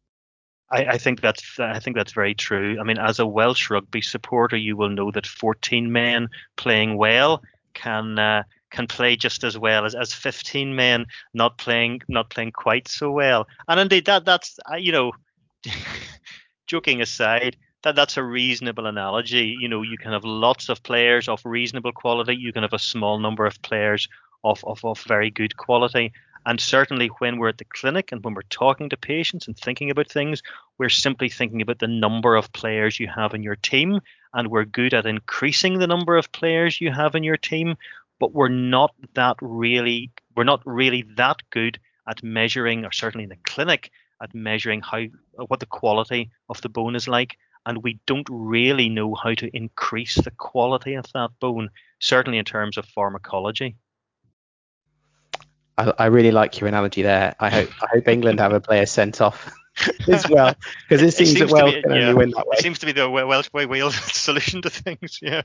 [0.70, 2.79] I, I, think that's I think that's very true.
[2.81, 7.42] I mean, as a Welsh rugby supporter, you will know that 14 men playing well
[7.74, 12.53] can uh, can play just as well as, as 15 men not playing not playing
[12.53, 13.46] quite so well.
[13.68, 15.12] And indeed, that that's uh, you know,
[16.66, 19.57] joking aside, that that's a reasonable analogy.
[19.61, 22.37] You know, you can have lots of players of reasonable quality.
[22.37, 24.09] You can have a small number of players
[24.42, 26.12] of, of, of very good quality.
[26.46, 29.90] And certainly when we're at the clinic and when we're talking to patients and thinking
[29.90, 30.42] about things,
[30.78, 34.00] we're simply thinking about the number of players you have in your team.
[34.35, 37.76] And we're good at increasing the number of players you have in your team,
[38.18, 41.78] but we're not that really we're not really that good
[42.09, 43.90] at measuring, or certainly in the clinic,
[44.22, 45.04] at measuring how
[45.46, 47.37] what the quality of the bone is like.
[47.66, 52.44] And we don't really know how to increase the quality of that bone, certainly in
[52.44, 53.76] terms of pharmacology.
[55.76, 57.34] I, I, really like your analogy there.
[57.40, 59.52] I hope I hope England have a player sent off
[60.08, 60.54] as well
[60.88, 62.56] because it, it, seems, that Wales can yeah, only win that way.
[62.58, 65.18] It seems to be the Welsh way Wales solution to things.
[65.20, 65.42] Yeah.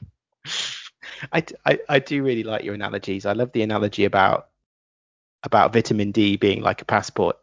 [1.33, 3.25] I, I, I do really like your analogies.
[3.25, 4.49] I love the analogy about
[5.43, 7.37] about vitamin D being like a passport.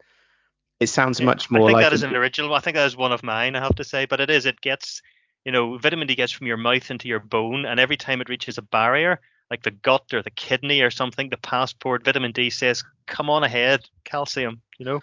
[0.79, 2.53] It sounds yeah, much more I think like that is an original.
[2.53, 3.55] I think that is one of mine.
[3.55, 4.45] I have to say, but it is.
[4.45, 5.01] It gets
[5.43, 8.29] you know vitamin D gets from your mouth into your bone, and every time it
[8.29, 9.19] reaches a barrier,
[9.49, 13.43] like the gut or the kidney or something, the passport, vitamin D says, come on
[13.43, 15.01] ahead, calcium, you know?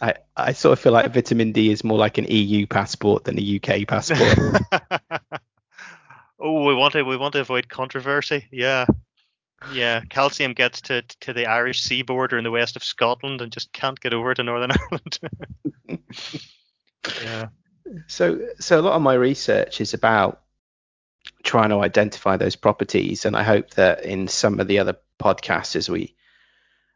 [0.00, 3.38] I, I sort of feel like vitamin D is more like an EU passport than
[3.38, 4.62] a UK passport.
[6.40, 8.46] oh, we want to we want to avoid controversy.
[8.50, 8.86] Yeah.
[9.72, 13.52] Yeah, calcium gets to to the Irish sea border in the west of Scotland and
[13.52, 15.18] just can't get over to Northern Ireland.
[17.22, 17.48] yeah.
[18.08, 20.40] So so a lot of my research is about
[21.42, 23.24] trying to identify those properties.
[23.24, 26.14] And I hope that in some of the other podcasts, as we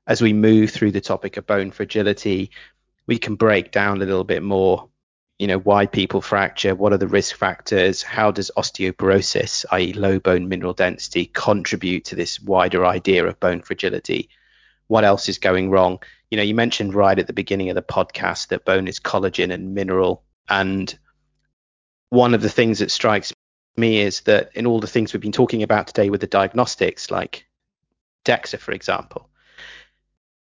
[0.07, 2.51] as we move through the topic of bone fragility,
[3.07, 4.89] we can break down a little bit more.
[5.39, 10.19] You know, why people fracture, what are the risk factors, how does osteoporosis, i.e., low
[10.19, 14.31] bone mineral density, contribute to this wider idea of bone fragility?
[14.87, 15.99] What else is going wrong?
[16.31, 19.53] You know, you mentioned right at the beginning of the podcast that bone is collagen
[19.53, 20.23] and mineral.
[20.49, 20.97] And
[22.09, 23.33] one of the things that strikes
[23.79, 27.11] me is that in all the things we've been talking about today with the diagnostics,
[27.11, 27.47] like
[28.25, 29.29] DEXA, for example,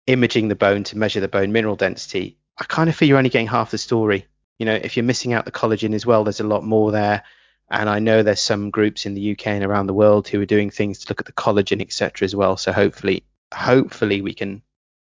[0.07, 3.29] imaging the bone to measure the bone mineral density, I kind of feel you're only
[3.29, 4.25] getting half the story.
[4.59, 7.23] You know, if you're missing out the collagen as well, there's a lot more there.
[7.69, 10.45] And I know there's some groups in the UK and around the world who are
[10.45, 12.57] doing things to look at the collagen, etc., as well.
[12.57, 14.61] So hopefully, hopefully we can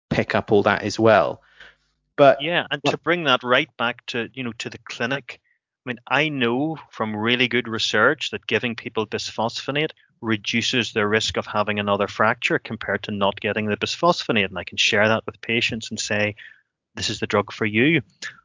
[0.09, 1.41] pick up all that as well.
[2.15, 5.39] But yeah, and to bring that right back to you know to the clinic,
[5.85, 11.37] I mean, I know from really good research that giving people bisphosphonate reduces their risk
[11.37, 14.49] of having another fracture compared to not getting the bisphosphonate.
[14.49, 16.35] And I can share that with patients and say,
[16.95, 18.01] this is the drug for you.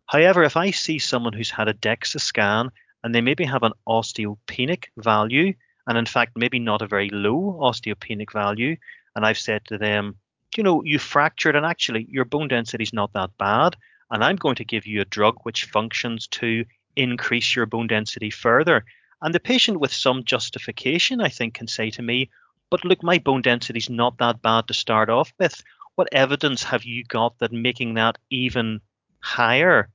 [0.06, 2.70] However, if I see someone who's had a DEXA scan
[3.02, 5.54] and they maybe have an osteopenic value,
[5.86, 8.76] and in fact, maybe not a very low osteopenic value,
[9.16, 10.16] and I've said to them,
[10.56, 13.76] you know, you fractured and actually your bone density is not that bad,
[14.10, 16.64] and I'm going to give you a drug which functions to
[16.96, 18.84] increase your bone density further.
[19.22, 22.30] And the patient with some justification, I think, can say to me,
[22.70, 25.62] but look, my bone density is not that bad to start off with.
[25.94, 28.80] What evidence have you got that making that even
[29.20, 29.88] higher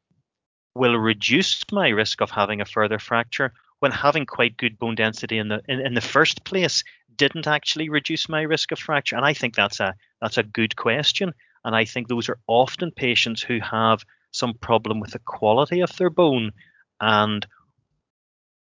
[0.76, 5.38] will reduce my risk of having a further fracture when having quite good bone density
[5.38, 6.84] in the in, in the first place
[7.16, 9.16] didn't actually reduce my risk of fracture?
[9.16, 11.34] And I think that's a that's a good question.
[11.66, 15.96] And I think those are often patients who have some problem with the quality of
[15.98, 16.52] their bone
[17.00, 17.46] and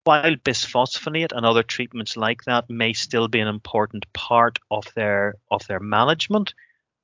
[0.05, 5.35] while bisphosphonate and other treatments like that may still be an important part of their
[5.51, 6.55] of their management,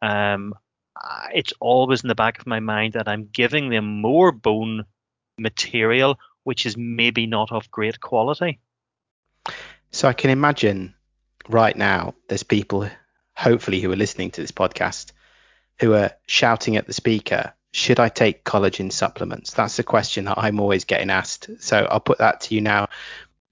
[0.02, 0.54] um,
[1.32, 4.84] it's always in the back of my mind that I'm giving them more bone
[5.38, 8.60] material, which is maybe not of great quality.
[9.90, 10.94] So I can imagine
[11.48, 12.88] right now there's people,
[13.36, 15.12] hopefully, who are listening to this podcast
[15.78, 19.52] who are shouting at the speaker, should I take collagen supplements?
[19.52, 21.50] That's the question that I'm always getting asked.
[21.60, 22.88] So I'll put that to you now.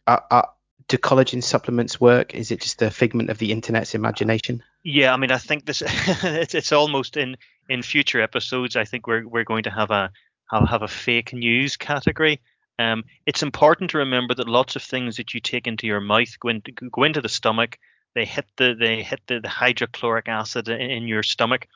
[0.07, 0.43] Uh, uh,
[0.89, 2.35] do collagen supplements work?
[2.35, 4.63] Is it just a figment of the internet's imagination?
[4.83, 7.37] Yeah, I mean, I think this it's, it's almost in
[7.69, 8.77] in future episodes.
[8.77, 10.11] I think we're we're going to have a
[10.51, 12.41] have, a fake news category.
[12.79, 16.41] Um, it's important to remember that lots of things that you take into your mouth
[16.41, 17.79] go into go into the stomach.
[18.15, 21.67] they hit the they hit the, the hydrochloric acid in, in your stomach,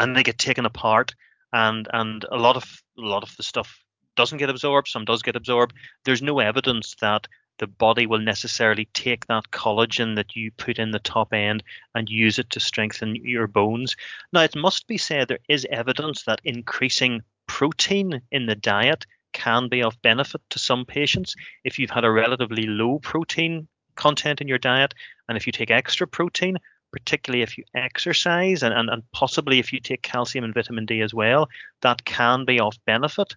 [0.00, 1.14] and they get taken apart,
[1.52, 3.84] and and a lot of a lot of the stuff
[4.16, 5.74] doesn't get absorbed, some does get absorbed.
[6.04, 10.90] There's no evidence that the body will necessarily take that collagen that you put in
[10.90, 11.62] the top end
[11.94, 13.96] and use it to strengthen your bones.
[14.32, 19.68] Now, it must be said there is evidence that increasing protein in the diet can
[19.68, 21.36] be of benefit to some patients.
[21.62, 24.94] If you've had a relatively low protein content in your diet,
[25.28, 26.56] and if you take extra protein,
[26.92, 31.00] particularly if you exercise and, and, and possibly if you take calcium and vitamin D
[31.02, 31.48] as well,
[31.82, 33.34] that can be of benefit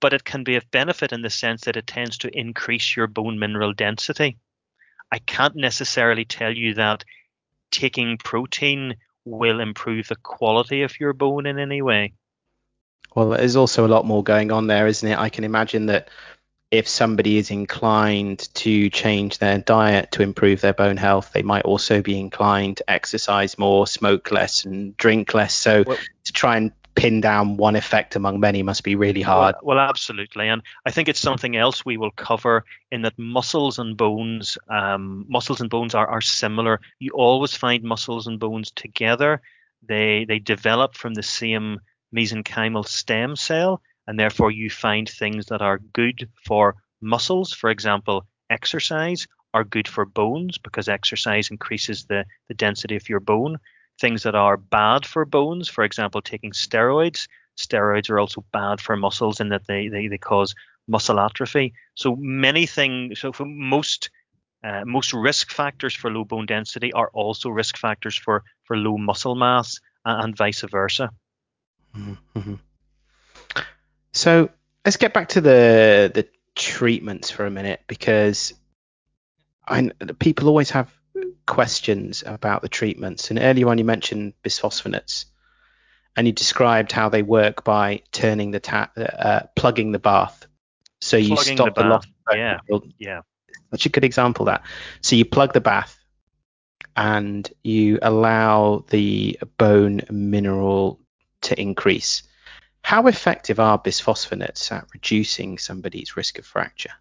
[0.00, 3.06] but it can be of benefit in the sense that it tends to increase your
[3.06, 4.36] bone mineral density.
[5.10, 7.04] I can't necessarily tell you that
[7.70, 12.12] taking protein will improve the quality of your bone in any way.
[13.14, 15.18] Well, there's also a lot more going on there, isn't it?
[15.18, 16.10] I can imagine that
[16.70, 21.64] if somebody is inclined to change their diet to improve their bone health, they might
[21.64, 25.54] also be inclined to exercise more, smoke less, and drink less.
[25.54, 29.54] So well, to try and pin down one effect among many must be really hard.
[29.62, 33.78] Well, well absolutely, and I think it's something else we will cover in that muscles
[33.78, 36.80] and bones, um, muscles and bones are, are similar.
[36.98, 39.40] You always find muscles and bones together.
[39.86, 41.80] They they develop from the same
[42.14, 48.26] mesenchymal stem cell, and therefore you find things that are good for muscles, for example,
[48.50, 53.58] exercise, are good for bones because exercise increases the, the density of your bone
[54.00, 57.28] things that are bad for bones, for example, taking steroids.
[57.56, 60.54] Steroids are also bad for muscles in that they, they, they cause
[60.86, 61.72] muscle atrophy.
[61.94, 64.10] So many things, so for most
[64.64, 68.96] uh, most risk factors for low bone density are also risk factors for, for low
[68.98, 71.10] muscle mass and, and vice versa.
[71.96, 72.54] Mm-hmm.
[74.16, 74.48] So
[74.82, 78.54] let's get back to the the treatments for a minute because
[79.68, 80.90] I, people always have
[81.44, 83.28] questions about the treatments.
[83.28, 85.26] And earlier on, you mentioned bisphosphonates,
[86.16, 90.46] and you described how they work by turning the tap, uh, plugging the bath.
[90.98, 92.06] So you plugging stop the, the loss.
[92.32, 92.58] Yeah,
[92.98, 93.20] yeah.
[93.70, 94.62] That's a good example of that.
[95.02, 95.94] So you plug the bath,
[96.96, 101.00] and you allow the bone mineral
[101.42, 102.22] to increase.
[102.86, 106.92] How effective are bisphosphonates at reducing somebody's risk of fracture?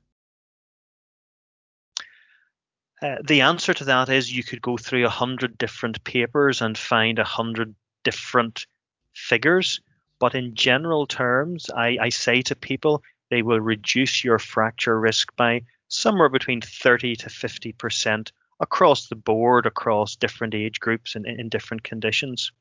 [3.03, 6.75] Uh, the answer to that is you could go through a hundred different papers and
[6.75, 8.65] find a hundred different
[9.13, 9.79] figures.
[10.17, 15.35] But in general terms, I, I say to people they will reduce your fracture risk
[15.35, 21.27] by somewhere between 30 to 50 percent across the board, across different age groups and
[21.27, 22.51] in different conditions.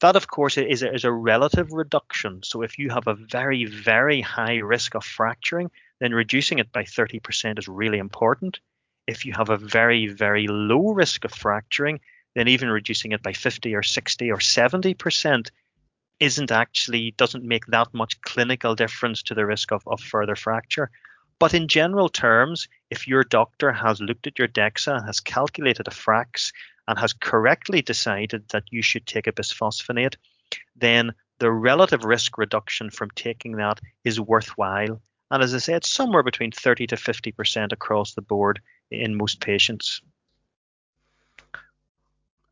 [0.00, 2.42] That, of course, is a, is a relative reduction.
[2.42, 6.84] So if you have a very, very high risk of fracturing, then reducing it by
[6.84, 8.60] 30% is really important
[9.06, 12.00] if you have a very, very low risk of fracturing,
[12.34, 15.50] then even reducing it by 50 or 60 or 70%
[16.18, 20.90] isn't actually doesn't make that much clinical difference to the risk of, of further fracture.
[21.38, 25.86] But in general terms, if your doctor has looked at your DEXA, and has calculated
[25.86, 26.52] a FRAX,
[26.88, 30.16] and has correctly decided that you should take a bisphosphonate,
[30.76, 35.00] then the relative risk reduction from taking that is worthwhile.
[35.30, 40.00] And as I said, somewhere between 30 to 50% across the board in most patients.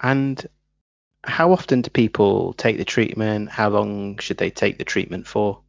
[0.00, 0.44] And
[1.22, 3.48] how often do people take the treatment?
[3.48, 5.60] How long should they take the treatment for?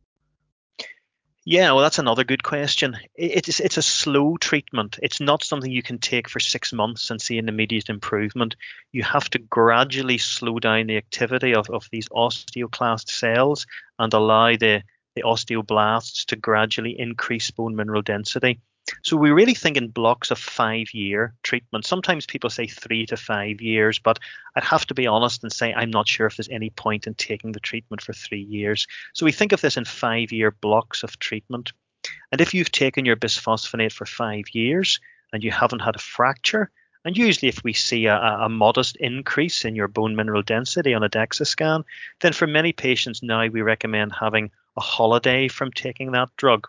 [1.48, 2.98] Yeah, well, that's another good question.
[3.14, 4.98] It's it's a slow treatment.
[5.04, 8.56] It's not something you can take for six months and see an immediate improvement.
[8.92, 13.68] You have to gradually slow down the activity of, of these osteoclast cells
[14.00, 14.82] and allow the,
[15.16, 18.60] the osteoblasts to gradually increase bone mineral density.
[19.04, 21.86] So we really think in blocks of five year treatment.
[21.86, 24.20] Sometimes people say three to five years, but
[24.56, 27.16] I'd have to be honest and say I'm not sure if there's any point in
[27.16, 28.86] taking the treatment for three years.
[29.14, 31.74] So we think of this in five year blocks of treatment.
[32.32, 35.00] And if you've taken your bisphosphonate for five years
[35.34, 36.70] and you haven't had a fracture,
[37.04, 41.04] and usually if we see a, a modest increase in your bone mineral density on
[41.04, 41.84] a DEXA scan,
[42.22, 46.68] then for many patients now we recommend having a holiday from taking that drug.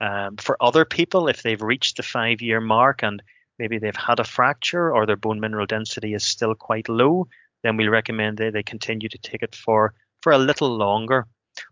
[0.00, 3.22] Um, for other people, if they've reached the five year mark and
[3.58, 7.28] maybe they've had a fracture or their bone mineral density is still quite low,
[7.62, 9.92] then we recommend they, they continue to take it for,
[10.22, 11.26] for a little longer.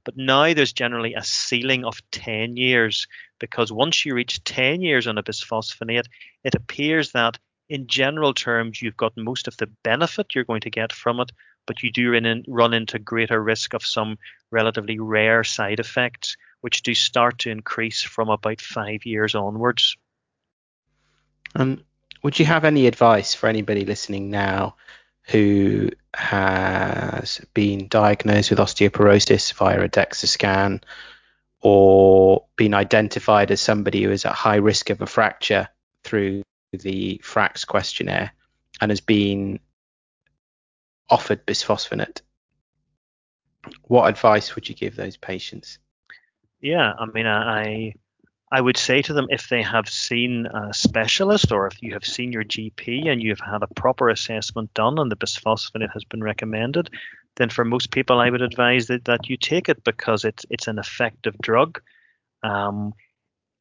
[0.04, 3.06] But now there's generally a ceiling of 10 years
[3.38, 6.06] because once you reach 10 years on a bisphosphonate,
[6.44, 7.38] it appears that
[7.70, 11.30] in general terms you've got most of the benefit you're going to get from it,
[11.66, 14.18] but you do run, in, run into greater risk of some
[14.50, 19.96] relatively rare side effects which do start to increase from about five years onwards.
[22.22, 24.76] Would you have any advice for anybody listening now
[25.22, 30.80] who has been diagnosed with osteoporosis via a DEXA scan
[31.60, 35.68] or been identified as somebody who is at high risk of a fracture
[36.02, 36.42] through
[36.72, 38.32] the FRAX questionnaire
[38.80, 39.60] and has been
[41.10, 42.22] offered bisphosphonate?
[43.82, 45.78] What advice would you give those patients?
[46.60, 47.94] Yeah, I mean, I
[48.50, 52.04] I would say to them if they have seen a specialist or if you have
[52.04, 56.22] seen your GP and you've had a proper assessment done and the bisphosphonate has been
[56.22, 56.90] recommended,
[57.36, 60.66] then for most people I would advise that, that you take it because it's it's
[60.66, 61.80] an effective drug.
[62.42, 62.94] Um,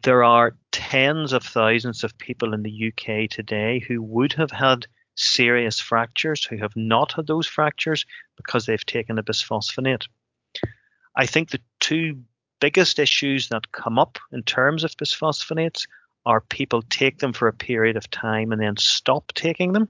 [0.03, 4.87] there are tens of thousands of people in the UK today who would have had
[5.15, 8.05] serious fractures who have not had those fractures
[8.37, 10.07] because they've taken a bisphosphonate.
[11.15, 12.21] I think the two
[12.59, 15.87] biggest issues that come up in terms of bisphosphonates
[16.25, 19.89] are people take them for a period of time and then stop taking them.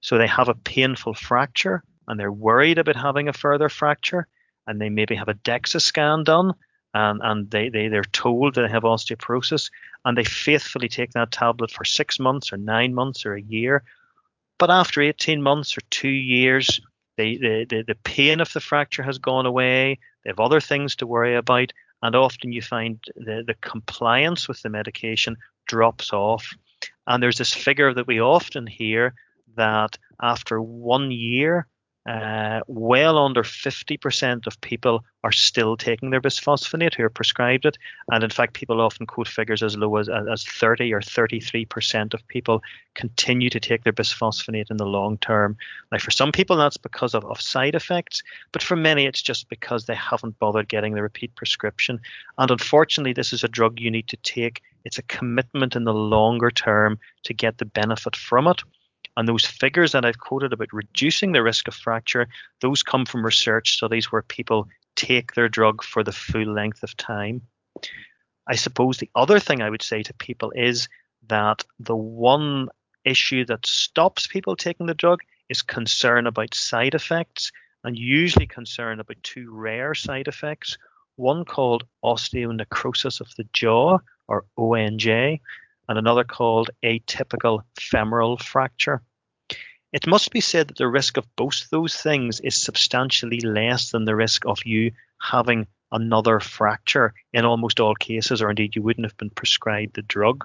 [0.00, 4.26] So they have a painful fracture and they're worried about having a further fracture
[4.66, 6.54] and they maybe have a DEXA scan done
[6.94, 9.70] and, and they, they, they're told that they have osteoporosis
[10.04, 13.82] and they faithfully take that tablet for six months or nine months or a year.
[14.58, 16.80] But after 18 months or two years,
[17.16, 19.98] they, the, the, the pain of the fracture has gone away.
[20.24, 21.72] They have other things to worry about
[22.02, 25.36] and often you find the, the compliance with the medication
[25.66, 26.54] drops off.
[27.06, 29.14] And there's this figure that we often hear
[29.56, 31.66] that after one year,
[32.08, 37.76] uh, well under 50% of people are still taking their bisphosphonate who are prescribed it.
[38.10, 42.26] And in fact, people often quote figures as low as, as 30 or 33% of
[42.28, 42.62] people
[42.94, 45.58] continue to take their bisphosphonate in the long term.
[45.92, 49.50] Now, for some people, that's because of, of side effects, but for many, it's just
[49.50, 52.00] because they haven't bothered getting the repeat prescription.
[52.38, 54.62] And unfortunately, this is a drug you need to take.
[54.86, 58.62] It's a commitment in the longer term to get the benefit from it.
[59.18, 62.28] And those figures that I've quoted about reducing the risk of fracture,
[62.60, 66.96] those come from research studies where people take their drug for the full length of
[66.96, 67.42] time.
[68.46, 70.88] I suppose the other thing I would say to people is
[71.26, 72.68] that the one
[73.04, 77.50] issue that stops people taking the drug is concern about side effects,
[77.82, 80.78] and usually concern about two rare side effects.
[81.16, 83.98] One called osteonecrosis of the jaw,
[84.28, 85.40] or ONJ,
[85.88, 89.02] and another called atypical femoral fracture.
[89.92, 94.04] It must be said that the risk of both those things is substantially less than
[94.04, 99.06] the risk of you having another fracture in almost all cases, or indeed you wouldn't
[99.06, 100.44] have been prescribed the drug.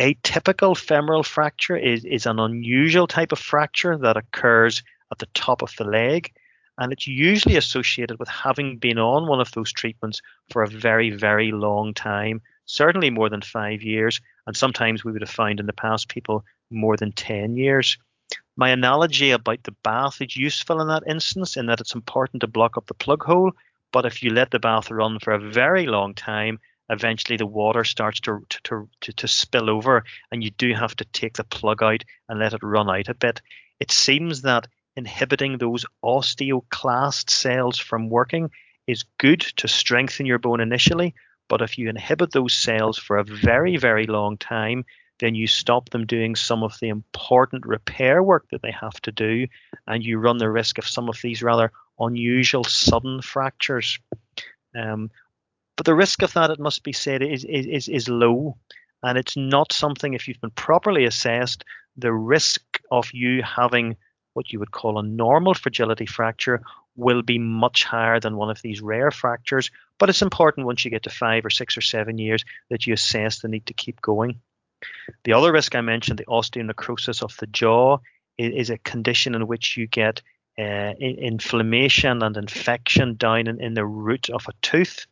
[0.00, 4.82] Atypical femoral fracture is, is an unusual type of fracture that occurs
[5.12, 6.32] at the top of the leg,
[6.78, 11.10] and it's usually associated with having been on one of those treatments for a very,
[11.10, 15.66] very long time, certainly more than five years, and sometimes we would have found in
[15.66, 17.98] the past people more than 10 years.
[18.56, 22.46] My analogy about the bath is useful in that instance in that it's important to
[22.46, 23.52] block up the plug hole,
[23.92, 26.60] but if you let the bath run for a very long time,
[26.90, 31.04] eventually the water starts to, to, to, to spill over and you do have to
[31.06, 33.40] take the plug out and let it run out a bit.
[33.78, 34.66] It seems that
[34.96, 38.50] inhibiting those osteoclast cells from working
[38.86, 41.14] is good to strengthen your bone initially,
[41.48, 44.84] but if you inhibit those cells for a very, very long time,
[45.20, 49.12] then you stop them doing some of the important repair work that they have to
[49.12, 49.46] do,
[49.86, 53.98] and you run the risk of some of these rather unusual sudden fractures.
[54.74, 55.10] Um,
[55.76, 58.56] but the risk of that, it must be said, is, is, is low.
[59.02, 61.64] And it's not something, if you've been properly assessed,
[61.96, 63.96] the risk of you having
[64.32, 66.62] what you would call a normal fragility fracture
[66.96, 69.70] will be much higher than one of these rare fractures.
[69.98, 72.94] But it's important once you get to five or six or seven years that you
[72.94, 74.40] assess the need to keep going.
[75.24, 77.98] The other risk I mentioned, the osteonecrosis of the jaw,
[78.38, 80.22] is, a condition in which you get
[80.58, 85.06] uh, inflammation and infection down in, in, the root of a tooth.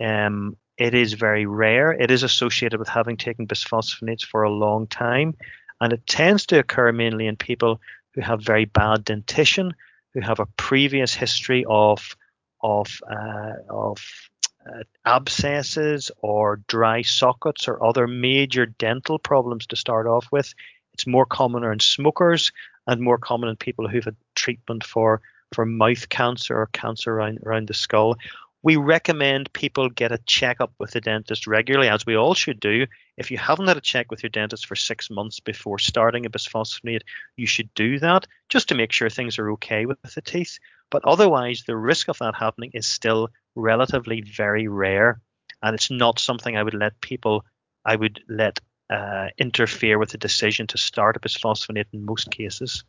[0.00, 1.92] Um, it is very rare.
[1.92, 5.36] It is associated with having taken bisphosphonates for a long time,
[5.80, 7.80] and it tends to occur mainly in people
[8.14, 9.74] who have very bad dentition,
[10.14, 12.16] who have a previous history of
[12.62, 14.29] of uh, of
[14.66, 20.54] uh, abscesses or dry sockets or other major dental problems to start off with.
[20.92, 22.52] It's more common in smokers
[22.86, 25.20] and more common in people who've had treatment for
[25.52, 28.16] for mouth cancer or cancer around, around the skull.
[28.62, 32.86] We recommend people get a checkup with the dentist regularly, as we all should do.
[33.16, 36.30] If you haven't had a check with your dentist for six months before starting a
[36.30, 37.02] bisphosphonate,
[37.36, 40.58] you should do that just to make sure things are okay with the teeth.
[40.90, 45.20] But otherwise, the risk of that happening is still relatively very rare.
[45.62, 47.44] And it's not something I would let people,
[47.84, 52.84] I would let uh, interfere with the decision to start a bisphosphonate in most cases.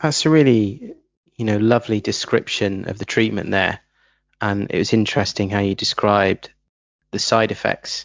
[0.00, 0.94] That's a really,
[1.38, 3.78] you know, lovely description of the treatment there,
[4.40, 6.50] and it was interesting how you described
[7.12, 8.04] the side effects.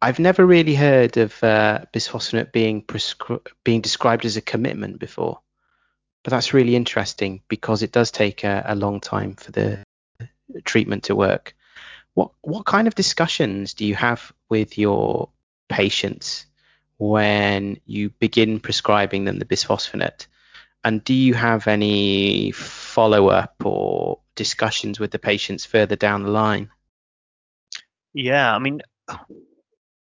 [0.00, 5.40] I've never really heard of uh, bisphosphonate being prescri- being described as a commitment before,
[6.24, 9.78] but that's really interesting because it does take a, a long time for the
[10.64, 11.54] treatment to work.
[12.14, 15.28] What what kind of discussions do you have with your
[15.68, 16.46] patients
[16.96, 20.26] when you begin prescribing them the bisphosphonate?
[20.84, 26.30] And do you have any follow up or discussions with the patients further down the
[26.30, 26.70] line?
[28.12, 28.82] Yeah, I mean,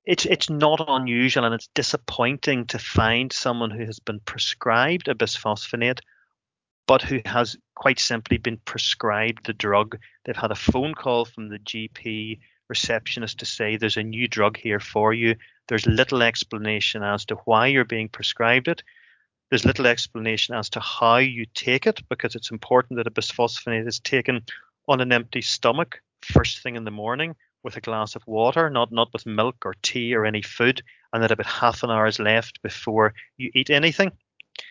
[0.04, 5.14] it's it's not unusual and it's disappointing to find someone who has been prescribed a
[5.14, 6.00] bisphosphonate
[6.86, 9.98] but who has quite simply been prescribed the drug.
[10.24, 14.56] They've had a phone call from the GP receptionist to say there's a new drug
[14.56, 15.36] here for you.
[15.68, 18.82] There's little explanation as to why you're being prescribed it.
[19.52, 23.86] There's little explanation as to how you take it because it's important that a bisphosphonate
[23.86, 24.40] is taken
[24.88, 28.90] on an empty stomach first thing in the morning with a glass of water, not
[28.92, 30.82] not with milk or tea or any food,
[31.12, 34.12] and that about half an hour is left before you eat anything.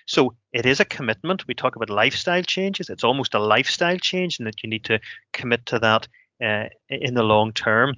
[0.08, 1.48] So it is a commitment.
[1.48, 2.90] We talk about lifestyle changes.
[2.90, 5.00] It's almost a lifestyle change, and that you need to
[5.32, 6.08] commit to that
[6.44, 7.98] uh, in the long term.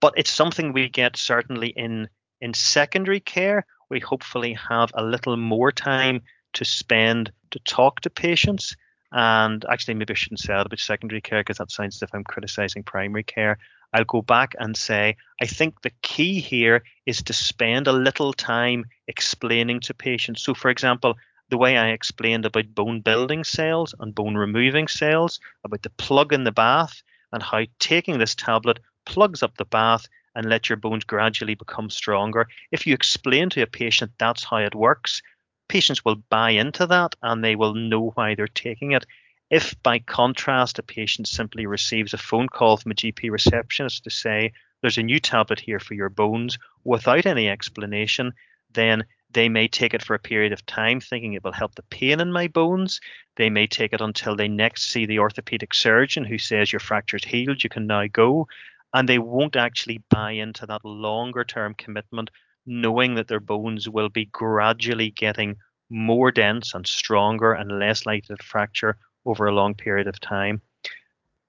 [0.00, 2.08] But it's something we get certainly in
[2.40, 3.66] in secondary care.
[3.90, 6.22] We hopefully have a little more time
[6.54, 8.76] to spend to talk to patients.
[9.12, 12.14] And actually, maybe I shouldn't say that about secondary care because that sounds as if
[12.14, 13.58] I'm criticizing primary care.
[13.94, 18.34] I'll go back and say, I think the key here is to spend a little
[18.34, 20.42] time explaining to patients.
[20.42, 21.16] So, for example,
[21.48, 26.34] the way I explained about bone building cells and bone removing cells, about the plug
[26.34, 30.06] in the bath, and how taking this tablet plugs up the bath
[30.38, 32.46] and let your bones gradually become stronger.
[32.70, 35.20] If you explain to a patient that's how it works,
[35.66, 39.04] patients will buy into that and they will know why they're taking it.
[39.50, 44.10] If, by contrast, a patient simply receives a phone call from a GP receptionist to
[44.10, 48.32] say, there's a new tablet here for your bones without any explanation,
[48.72, 51.82] then they may take it for a period of time thinking it will help the
[51.82, 53.00] pain in my bones.
[53.34, 57.24] They may take it until they next see the orthopedic surgeon who says your fracture's
[57.24, 58.46] healed, you can now go.
[58.94, 62.30] And they won't actually buy into that longer term commitment,
[62.64, 65.56] knowing that their bones will be gradually getting
[65.90, 70.62] more dense and stronger and less likely to fracture over a long period of time.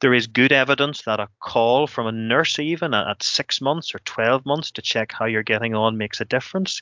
[0.01, 3.99] There is good evidence that a call from a nurse, even at six months or
[3.99, 6.81] 12 months, to check how you're getting on makes a difference.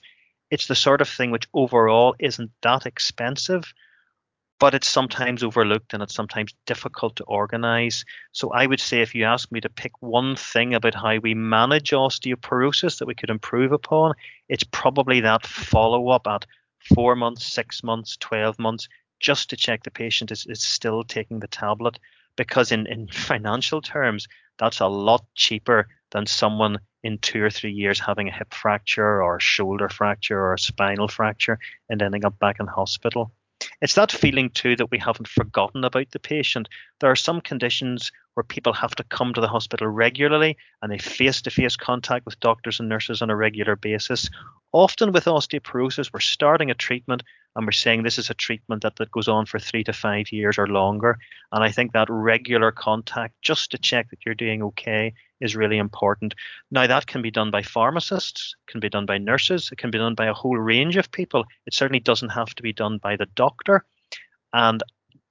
[0.51, 3.73] It's the sort of thing which overall isn't that expensive,
[4.59, 8.05] but it's sometimes overlooked and it's sometimes difficult to organize.
[8.31, 11.33] So I would say if you ask me to pick one thing about how we
[11.35, 14.13] manage osteoporosis that we could improve upon,
[14.49, 16.45] it's probably that follow up at
[16.95, 18.87] four months, six months, 12 months,
[19.19, 21.99] just to check the patient is, is still taking the tablet
[22.35, 24.27] because in, in financial terms
[24.57, 29.21] that's a lot cheaper than someone in two or three years having a hip fracture
[29.21, 33.31] or a shoulder fracture or a spinal fracture and ending up back in hospital
[33.81, 36.67] it's that feeling too that we haven't forgotten about the patient.
[36.99, 40.97] There are some conditions where people have to come to the hospital regularly and they
[40.97, 44.29] face to face contact with doctors and nurses on a regular basis.
[44.71, 47.23] Often with osteoporosis, we're starting a treatment
[47.55, 50.31] and we're saying this is a treatment that, that goes on for three to five
[50.31, 51.17] years or longer.
[51.51, 55.77] And I think that regular contact just to check that you're doing okay is really
[55.77, 56.35] important.
[56.71, 59.97] Now, that can be done by pharmacists, can be done by nurses, it can be
[59.97, 61.45] done by a whole range of people.
[61.65, 63.85] It certainly doesn't have to be done by the doctor.
[64.53, 64.81] And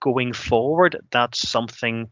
[0.01, 2.09] going forward, that's something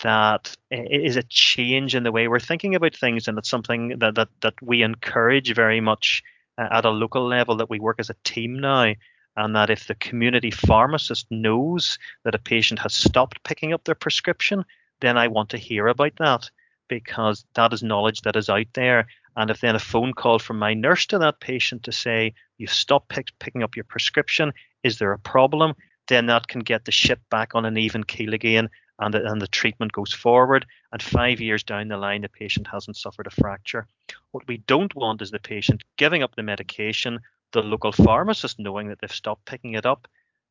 [0.00, 4.14] that is a change in the way we're thinking about things, and it's something that
[4.14, 6.22] that, that we encourage very much
[6.56, 7.56] uh, at a local level.
[7.56, 8.94] That we work as a team now,
[9.36, 13.96] and that if the community pharmacist knows that a patient has stopped picking up their
[13.96, 14.64] prescription,
[15.00, 16.50] then I want to hear about that
[16.88, 19.06] because that is knowledge that is out there.
[19.36, 22.72] And if then a phone call from my nurse to that patient to say, you've
[22.72, 25.74] stopped pick, picking up your prescription, is there a problem?
[26.08, 28.68] Then that can get the ship back on an even keel again
[28.98, 30.66] and the, and the treatment goes forward.
[30.92, 33.86] And five years down the line, the patient hasn't suffered a fracture.
[34.32, 37.20] What we don't want is the patient giving up the medication,
[37.52, 40.08] the local pharmacist knowing that they've stopped picking it up,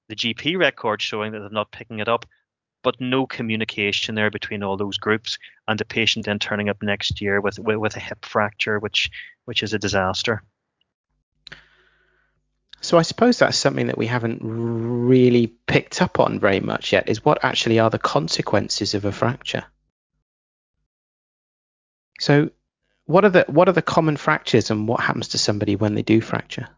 [0.08, 2.26] the GP record showing that they're not picking it up,
[2.88, 7.20] but no communication there between all those groups, and the patient then turning up next
[7.20, 9.12] year with with, with a hip fracture, which
[9.44, 10.42] which is a disaster.
[12.80, 17.10] So I suppose that's something that we haven't really picked up on very much yet.
[17.10, 19.66] Is what actually are the consequences of a fracture?
[22.22, 22.52] So
[23.04, 26.04] what are the what are the common fractures and what happens to somebody when they
[26.04, 26.70] do fracture?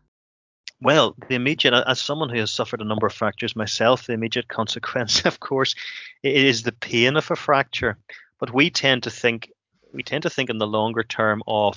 [0.82, 4.48] Well, the immediate, as someone who has suffered a number of fractures myself, the immediate
[4.60, 5.76] consequence, of course,
[6.24, 7.98] is the pain of a fracture.
[8.40, 9.52] But we tend to think
[9.94, 11.76] we tend to think in the longer term of,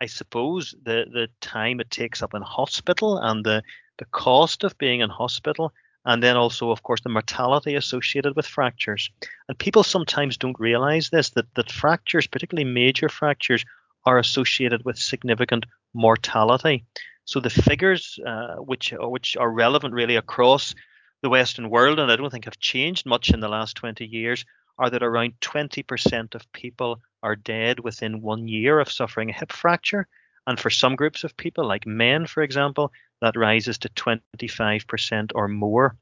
[0.00, 3.62] I suppose, the the time it takes up in hospital and the
[3.98, 5.72] the cost of being in hospital,
[6.04, 9.10] and then also, of course, the mortality associated with fractures.
[9.48, 13.64] And people sometimes don't realize this that that fractures, particularly major fractures,
[14.06, 16.84] are associated with significant mortality.
[17.30, 20.74] So the figures uh, which which are relevant really across
[21.22, 24.44] the Western world, and I don't think have changed much in the last 20 years,
[24.80, 29.52] are that around 20% of people are dead within one year of suffering a hip
[29.52, 30.08] fracture.
[30.48, 35.46] And for some groups of people, like men, for example, that rises to 25% or
[35.46, 35.96] more.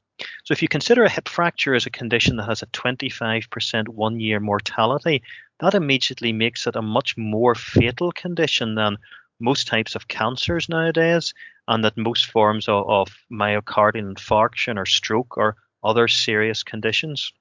[0.45, 4.19] So if you consider a hip fracture as a condition that has a 25% one
[4.19, 5.21] year mortality,
[5.59, 8.97] that immediately makes it a much more fatal condition than
[9.39, 11.33] most types of cancers nowadays,
[11.67, 17.31] and that most forms of, of myocardial infarction or stroke or other serious conditions.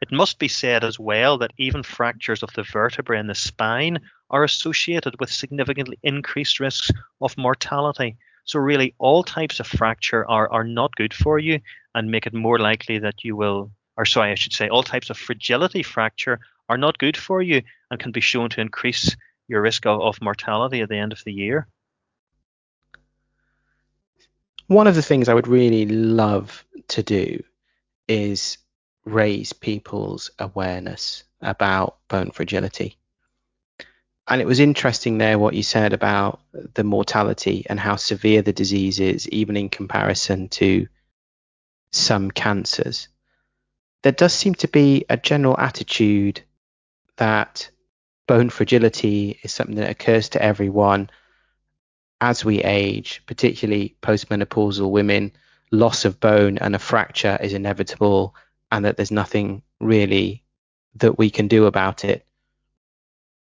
[0.00, 4.00] It must be said as well that even fractures of the vertebrae in the spine
[4.30, 6.90] are associated with significantly increased risks
[7.20, 8.16] of mortality.
[8.44, 11.60] So, really, all types of fracture are, are not good for you
[11.94, 15.10] and make it more likely that you will, or sorry, I should say, all types
[15.10, 19.16] of fragility fracture are not good for you and can be shown to increase
[19.48, 21.66] your risk of, of mortality at the end of the year.
[24.66, 27.42] One of the things I would really love to do
[28.06, 28.58] is
[29.04, 32.98] raise people's awareness about bone fragility.
[34.28, 36.40] And it was interesting there what you said about
[36.74, 40.86] the mortality and how severe the disease is, even in comparison to
[41.92, 43.08] some cancers.
[44.02, 46.42] There does seem to be a general attitude
[47.16, 47.70] that
[48.28, 51.10] bone fragility is something that occurs to everyone
[52.20, 55.32] as we age, particularly postmenopausal women.
[55.72, 58.34] Loss of bone and a fracture is inevitable,
[58.70, 60.44] and that there's nothing really
[60.94, 62.24] that we can do about it.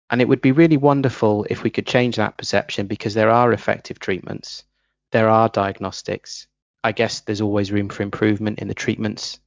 [0.10, 3.54] And it would be really wonderful if we could change that perception because there are
[3.54, 4.64] effective treatments,
[5.12, 6.48] there are diagnostics.
[6.84, 9.40] I guess there's always room for improvement in the treatments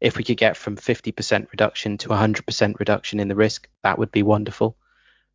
[0.00, 4.10] if we could get from 50% reduction to 100% reduction in the risk, that would
[4.10, 4.76] be wonderful.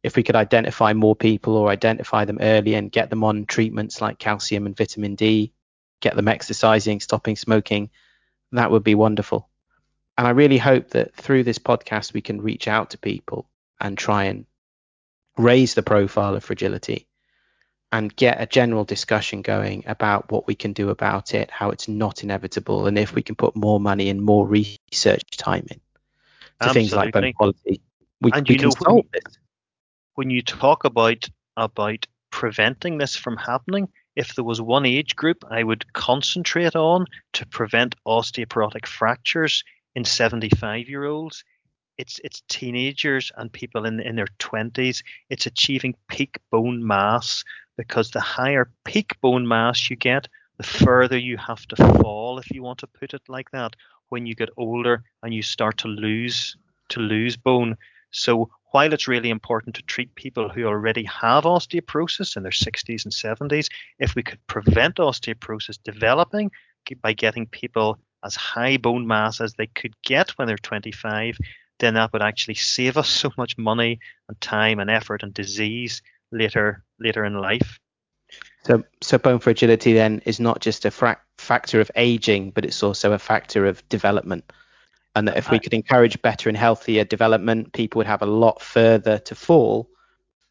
[0.03, 4.01] If we could identify more people or identify them early and get them on treatments
[4.01, 5.53] like calcium and vitamin D,
[6.01, 7.89] get them exercising, stopping smoking,
[8.51, 9.49] that would be wonderful.
[10.18, 13.49] And I really hope that through this podcast, we can reach out to people
[13.80, 14.45] and try and
[15.38, 17.07] raise the profile of fragility
[17.96, 21.88] and get a general discussion going about what we can do about it, how it's
[21.88, 25.80] not inevitable, and if we can put more money and more research time in
[26.62, 27.80] to things like bone quality,
[28.20, 29.38] we, and we can know, solve this.
[30.16, 33.88] When you talk about about preventing this from happening,
[34.18, 39.64] if there was one age group I would concentrate on to prevent osteoporotic fractures
[39.96, 41.46] in 75 year olds,
[41.98, 45.02] it's it's teenagers and people in in their 20s.
[45.30, 47.46] It's achieving peak bone mass
[47.78, 52.50] because the higher peak bone mass you get, the further you have to fall, if
[52.52, 53.76] you want to put it like that,
[54.10, 56.56] when you get older and you start to lose
[56.90, 57.76] to lose bone.
[58.12, 63.06] So while it's really important to treat people who already have osteoporosis in their 60s
[63.06, 63.68] and 70s,
[64.00, 66.52] if we could prevent osteoporosis developing
[67.02, 71.38] by getting people as high bone mass as they could get when they're 25,
[71.80, 76.02] then that would actually save us so much money and time and effort and disease
[76.36, 77.80] later later in life.
[78.64, 82.82] So, so bone fragility then is not just a fra- factor of aging, but it's
[82.82, 84.52] also a factor of development.
[85.16, 88.28] And that if we uh, could encourage better and healthier development, people would have a
[88.28, 89.88] lot further to fall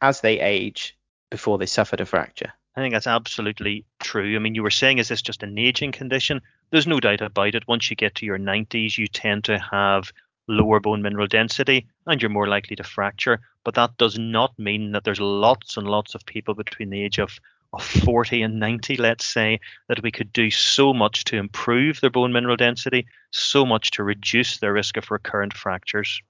[0.01, 0.97] as they age
[1.31, 2.53] before they suffered a fracture.
[2.77, 4.35] I think that's absolutely true.
[4.35, 6.41] I mean, you were saying, is this just an aging condition?
[6.71, 7.69] There's no doubt about it.
[7.69, 10.13] Once you get to your 90s, you tend to have
[10.49, 13.41] lower bone mineral density and you're more likely to fracture.
[13.65, 17.19] But that does not mean that there's lots and lots of people between the age
[17.19, 17.39] of,
[17.73, 22.11] of 40 and 90, let's say, that we could do so much to improve their
[22.11, 26.21] bone mineral density, so much to reduce their risk of recurrent fractures.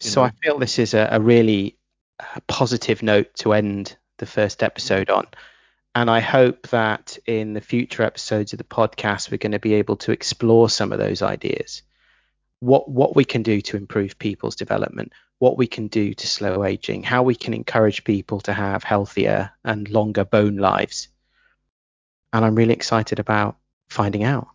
[0.00, 0.26] So know?
[0.26, 1.76] I feel this is a, a really
[2.18, 5.26] uh, positive note to end the first episode on.
[5.94, 9.74] And I hope that in the future episodes of the podcast, we're going to be
[9.74, 11.82] able to explore some of those ideas
[12.62, 15.12] what what we can do to improve people's development,
[15.42, 19.50] what we can do to slow aging, how we can encourage people to have healthier
[19.64, 21.08] and longer bone lives.
[22.32, 23.56] And I'm really excited about
[23.90, 24.46] finding out.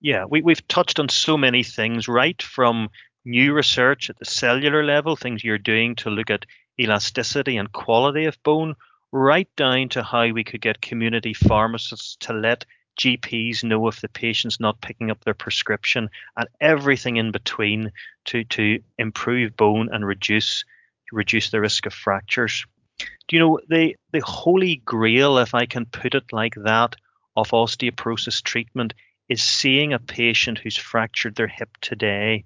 [0.00, 2.88] Yeah, we, we've touched on so many things, right from
[3.26, 6.46] new research at the cellular level, things you're doing to look at
[6.80, 8.76] elasticity and quality of bone,
[9.12, 12.64] right down to how we could get community pharmacists to let
[12.98, 17.92] GPs know if the patient's not picking up their prescription, and everything in between
[18.26, 20.64] to to improve bone and reduce
[21.12, 22.66] reduce the risk of fractures.
[22.98, 26.96] Do you know the the holy grail, if I can put it like that,
[27.36, 28.94] of osteoporosis treatment
[29.28, 32.44] is seeing a patient who's fractured their hip today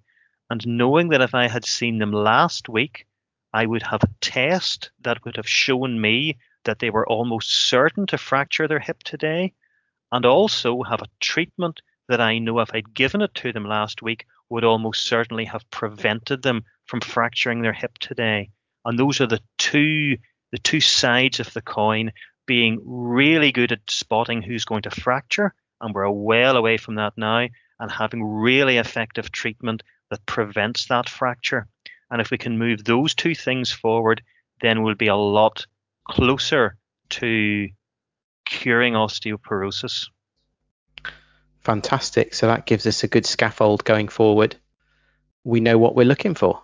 [0.51, 3.07] and knowing that if I had seen them last week,
[3.55, 8.07] I would have a test that would have shown me that they were almost certain
[8.09, 9.55] to fracture their hip today,
[10.13, 14.03] and also have a treatment that I know if I'd given it to them last
[14.03, 18.51] week would almost certainly have prevented them from fracturing their hip today.
[18.85, 20.19] And those are the two
[20.53, 22.13] the two sides of the coin
[22.47, 27.15] being really good at spotting who's going to fracture and we're well away from that
[27.17, 27.47] now
[27.81, 31.67] and having really effective treatment that prevents that fracture.
[32.11, 34.23] And if we can move those two things forward,
[34.61, 35.67] then we'll be a lot
[36.07, 36.77] closer
[37.11, 37.69] to
[38.53, 40.09] curing osteoporosis.
[41.61, 42.35] Fantastic.
[42.35, 44.57] So that gives us a good scaffold going forward.
[45.43, 46.61] We know what we're looking for.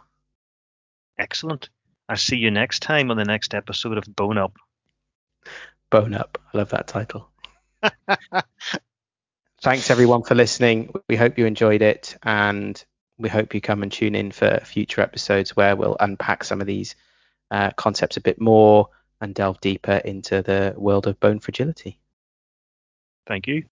[1.19, 1.71] Excellent.
[2.09, 4.57] I'll see you next time on the next episode of Bone Up.
[5.91, 6.39] Bone Up.
[6.53, 7.31] I love that title.
[9.63, 10.93] Thanks everyone for listening.
[11.09, 12.83] We hope you enjoyed it and
[13.19, 16.67] we hope you come and tune in for future episodes where we'll unpack some of
[16.67, 16.95] these
[17.51, 18.91] uh, concepts a bit more
[19.21, 22.01] and delve deeper into the world of bone fragility.
[23.27, 23.65] Thank you.